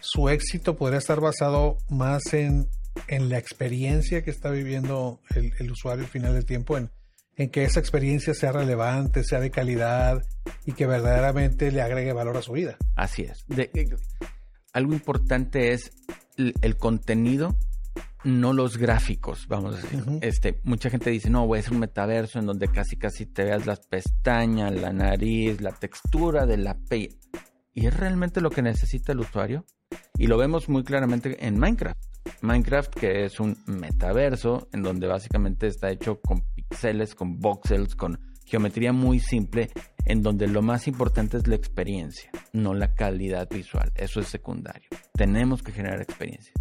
su 0.00 0.28
éxito 0.28 0.76
podría 0.76 0.98
estar 0.98 1.20
basado 1.20 1.76
más 1.88 2.22
en 2.32 2.68
en 3.08 3.28
la 3.28 3.38
experiencia 3.38 4.22
que 4.22 4.30
está 4.30 4.50
viviendo 4.50 5.20
el, 5.34 5.70
usuario 5.70 6.04
al 6.04 6.10
final 6.10 6.34
del 6.34 6.44
tiempo, 6.44 6.78
en, 6.78 6.90
en, 7.36 7.50
que 7.50 7.64
esa 7.64 7.80
experiencia 7.80 8.34
sea 8.34 8.52
relevante, 8.52 9.24
sea 9.24 9.40
de 9.40 9.50
calidad 9.50 10.22
y 10.64 10.72
que 10.72 10.86
verdaderamente 10.86 11.70
le 11.72 11.82
agregue 11.82 12.12
valor 12.12 12.36
a 12.36 12.42
su 12.42 12.52
vida. 12.52 12.76
Así 12.96 13.22
es. 13.22 13.44
algo 14.72 14.92
importante 14.92 15.72
es 15.72 15.92
el, 16.36 16.76
contenido, 16.76 17.56
no 18.24 18.52
los 18.52 18.78
gráficos, 18.78 19.46
vamos 19.48 19.74
a 19.74 19.82
decir. 19.82 20.02
este, 20.22 20.60
mucha 20.64 20.90
gente 20.90 21.10
dice, 21.10 21.30
no, 21.30 21.46
voy 21.46 21.58
a 21.58 21.60
hacer 21.60 21.72
un 21.72 21.80
metaverso 21.80 22.38
en 22.38 22.46
donde 22.46 22.68
casi 22.68 22.96
casi 22.96 23.26
te 23.26 23.44
veas 23.44 23.66
las 23.66 23.80
pestañas, 23.80 24.72
la 24.72 24.92
nariz, 24.92 25.60
la 25.60 25.72
textura 25.72 26.46
de 26.46 26.56
la 26.56 26.74
piel. 26.74 27.18
¿Y 27.72 27.86
es 27.86 27.96
realmente 27.96 28.40
lo 28.40 28.50
que 28.50 28.62
necesita 28.62 29.12
el 29.12 29.20
usuario? 29.20 29.64
Y 30.16 30.28
lo 30.28 30.38
vemos 30.38 30.68
muy 30.68 30.84
claramente 30.84 31.44
en 31.44 31.58
Minecraft. 31.58 32.13
Minecraft, 32.40 32.94
que 32.94 33.24
es 33.24 33.40
un 33.40 33.56
metaverso 33.66 34.68
en 34.72 34.82
donde 34.82 35.06
básicamente 35.06 35.66
está 35.66 35.90
hecho 35.90 36.20
con 36.20 36.42
píxeles, 36.54 37.14
con 37.14 37.38
voxels, 37.38 37.94
con 37.94 38.20
geometría 38.44 38.92
muy 38.92 39.20
simple, 39.20 39.70
en 40.04 40.22
donde 40.22 40.46
lo 40.46 40.62
más 40.62 40.86
importante 40.86 41.36
es 41.36 41.46
la 41.46 41.54
experiencia, 41.54 42.30
no 42.52 42.74
la 42.74 42.94
calidad 42.94 43.48
visual. 43.48 43.92
Eso 43.94 44.20
es 44.20 44.28
secundario. 44.28 44.88
Tenemos 45.14 45.62
que 45.62 45.72
generar 45.72 46.00
experiencia. 46.00 46.52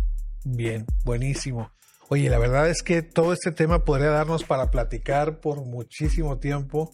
Bien, 0.45 0.85
buenísimo. 1.03 1.71
Oye, 2.09 2.29
la 2.29 2.37
verdad 2.37 2.69
es 2.69 2.83
que 2.83 3.01
todo 3.01 3.33
este 3.33 3.51
tema 3.51 3.85
podría 3.85 4.09
darnos 4.09 4.43
para 4.43 4.71
platicar 4.71 5.39
por 5.39 5.65
muchísimo 5.65 6.37
tiempo. 6.37 6.91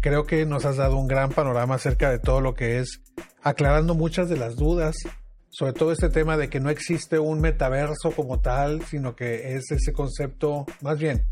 Creo 0.00 0.24
que 0.24 0.46
nos 0.46 0.64
has 0.64 0.76
dado 0.76 0.96
un 0.96 1.06
gran 1.06 1.30
panorama 1.30 1.74
acerca 1.74 2.10
de 2.10 2.18
todo 2.18 2.40
lo 2.40 2.54
que 2.54 2.78
es, 2.78 3.02
aclarando 3.42 3.94
muchas 3.94 4.28
de 4.28 4.36
las 4.36 4.56
dudas 4.56 4.96
sobre 5.50 5.72
todo 5.72 5.92
este 5.92 6.08
tema 6.08 6.36
de 6.36 6.48
que 6.48 6.60
no 6.60 6.70
existe 6.70 7.18
un 7.18 7.40
metaverso 7.40 8.10
como 8.14 8.40
tal, 8.40 8.84
sino 8.84 9.16
que 9.16 9.54
es 9.54 9.70
ese 9.70 9.92
concepto, 9.92 10.66
más 10.82 10.98
bien, 10.98 11.24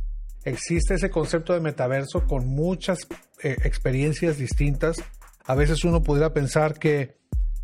existe 0.45 0.95
ese 0.95 1.11
concepto 1.11 1.53
de 1.53 1.61
metaverso 1.61 2.27
con 2.27 2.47
muchas 2.47 3.01
eh, 3.43 3.57
experiencias 3.65 4.39
distintas. 4.39 4.97
A 5.45 5.55
veces 5.55 5.85
uno 5.85 6.03
pudiera 6.03 6.33
pensar 6.33 6.79
que 6.79 7.17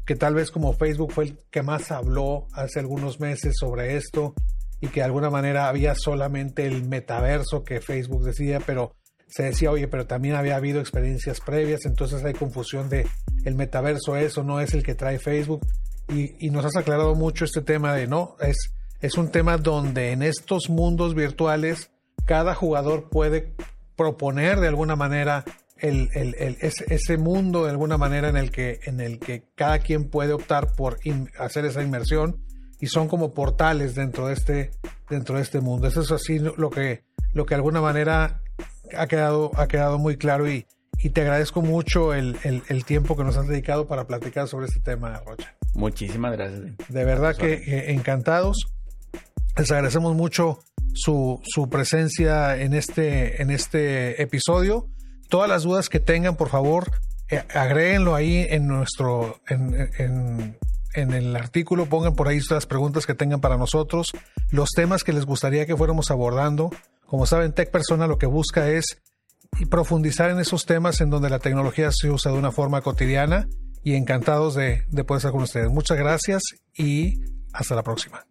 que 0.05 0.17
tal 0.17 0.35
vez 0.35 0.51
como 0.51 0.73
Facebook 0.73 1.13
fue 1.13 1.25
el 1.25 1.39
que 1.51 1.63
más 1.63 1.91
habló 1.93 2.47
hace 2.53 2.81
algunos 2.81 3.21
meses 3.21 3.55
sobre 3.59 3.97
esto 3.97 4.35
y 4.81 4.89
que 4.89 5.01
de 5.01 5.05
alguna 5.05 5.31
manera 5.31 5.69
había 5.69 5.95
solamente 5.95 6.67
el 6.67 6.85
metaverso 6.89 7.63
que 7.63 7.81
Facebook 7.81 8.25
decía, 8.25 8.59
pero 8.67 8.97
se 9.29 9.45
decía, 9.45 9.71
oye, 9.71 9.89
pero 9.89 10.07
también 10.07 10.35
había 10.35 10.57
habido 10.57 10.81
experiencias 10.81 11.41
previas, 11.41 11.87
entonces 11.87 12.25
hay 12.25 12.35
confusión 12.35 12.89
de 12.89 13.07
el 13.45 13.55
metaverso 13.55 14.17
es 14.17 14.37
o 14.37 14.43
no 14.43 14.61
es 14.61 14.75
el 14.75 14.83
que 14.83 14.95
trae 14.95 15.19
Facebook. 15.19 15.65
Y, 16.09 16.51
nos 16.51 16.65
has 16.65 16.77
aclarado 16.77 17.15
mucho 17.15 17.45
este 17.45 17.63
tema 17.63 17.95
de 17.95 18.07
no, 18.07 18.37
es, 18.41 18.75
es 19.01 19.17
un 19.17 19.31
tema 19.31 19.57
donde 19.57 20.13
en 20.13 20.23
estos 20.23 20.69
mundos 20.69 21.15
virtuales 21.15 21.91
cada 22.27 22.55
jugador 22.55 23.09
puede 23.09 23.55
proponer 23.97 24.61
de 24.61 24.69
alguna 24.69 24.97
manera 24.97 25.45
el, 25.79 26.11
ese, 26.61 27.17
mundo 27.17 27.65
de 27.65 27.71
alguna 27.71 27.99
manera 27.99 28.29
en 28.29 28.37
el 28.37 28.51
que, 28.51 28.81
en 28.85 29.01
el 29.01 29.19
que 29.19 29.45
cada 29.55 29.81
quien 29.81 30.09
puede 30.09 30.33
optar 30.33 30.75
por 30.75 30.99
hacer 31.39 31.65
esa 31.65 31.83
inmersión 31.83 32.45
y 32.79 32.87
son 32.87 33.09
como 33.09 33.33
portales 33.33 33.95
dentro 33.95 34.29
de 34.29 34.35
este, 34.35 34.71
dentro 35.09 35.37
de 35.37 35.43
este 35.43 35.61
mundo. 35.61 35.89
Eso 35.89 36.03
es 36.03 36.13
así 36.13 36.39
lo 36.39 36.71
que, 36.71 37.05
lo 37.33 37.47
que 37.47 37.55
de 37.55 37.57
alguna 37.57 37.81
manera 37.81 38.43
ha 38.97 39.07
quedado, 39.07 39.51
ha 39.55 39.67
quedado 39.67 39.99
muy 39.99 40.17
claro 40.17 40.49
y, 40.51 40.67
y 40.99 41.11
te 41.11 41.23
agradezco 41.23 41.63
mucho 41.63 42.15
el, 42.15 42.37
el, 42.45 42.85
tiempo 42.85 43.17
que 43.17 43.25
nos 43.25 43.37
has 43.37 43.49
dedicado 43.49 43.89
para 43.89 44.07
platicar 44.07 44.47
sobre 44.47 44.67
este 44.67 44.81
tema, 44.81 45.21
Rocha. 45.27 45.55
Muchísimas 45.75 46.33
gracias. 46.33 46.63
De 46.89 47.05
verdad 47.05 47.37
que 47.37 47.91
encantados. 47.93 48.67
Les 49.57 49.71
agradecemos 49.71 50.15
mucho 50.15 50.61
su, 50.95 51.41
su, 51.45 51.69
presencia 51.69 52.57
en 52.57 52.75
este, 52.75 53.43
en 53.43 53.51
este 53.51 54.23
episodio. 54.23 54.89
Todas 55.29 55.49
las 55.49 55.63
dudas 55.63 55.89
que 55.89 56.01
tengan, 56.01 56.37
por 56.37 56.49
favor, 56.49 56.91
eh, 57.31 57.43
agréguenlo 57.55 58.15
ahí 58.15 58.47
en 58.49 58.67
nuestro, 58.67 59.41
en, 59.49 59.91
en, 59.99 60.59
en, 60.95 61.13
el 61.13 61.35
artículo, 61.37 61.87
pongan 61.87 62.15
por 62.15 62.29
ahí 62.29 62.41
las 62.51 62.67
preguntas 62.67 63.07
que 63.07 63.15
tengan 63.15 63.41
para 63.41 63.57
nosotros, 63.57 64.13
los 64.51 64.71
temas 64.71 65.05
que 65.05 65.13
les 65.13 65.25
gustaría 65.25 65.67
que 65.67 65.77
fuéramos 65.77 66.11
abordando. 66.11 66.71
Como 67.07 67.27
saben, 67.27 67.53
Tech 67.53 67.71
Persona 67.71 68.07
lo 68.07 68.19
que 68.19 68.27
busca 68.27 68.69
es 68.69 68.99
profundizar 69.71 70.31
en 70.31 70.41
esos 70.41 70.65
temas 70.65 71.01
en 71.01 71.11
donde 71.11 71.31
la 71.31 71.39
tecnología 71.39 71.91
se 71.93 72.11
usa 72.11 72.33
de 72.33 72.39
una 72.39 72.53
forma 72.53 72.81
cotidiana 72.81 73.49
y 73.83 73.95
encantados 73.95 74.55
de, 74.55 74.85
de 74.89 75.05
poder 75.05 75.19
estar 75.19 75.33
con 75.33 75.43
ustedes. 75.43 75.71
Muchas 75.71 75.99
gracias 75.99 76.43
y 76.77 77.21
hasta 77.53 77.75
la 77.75 77.83
próxima. 77.83 78.25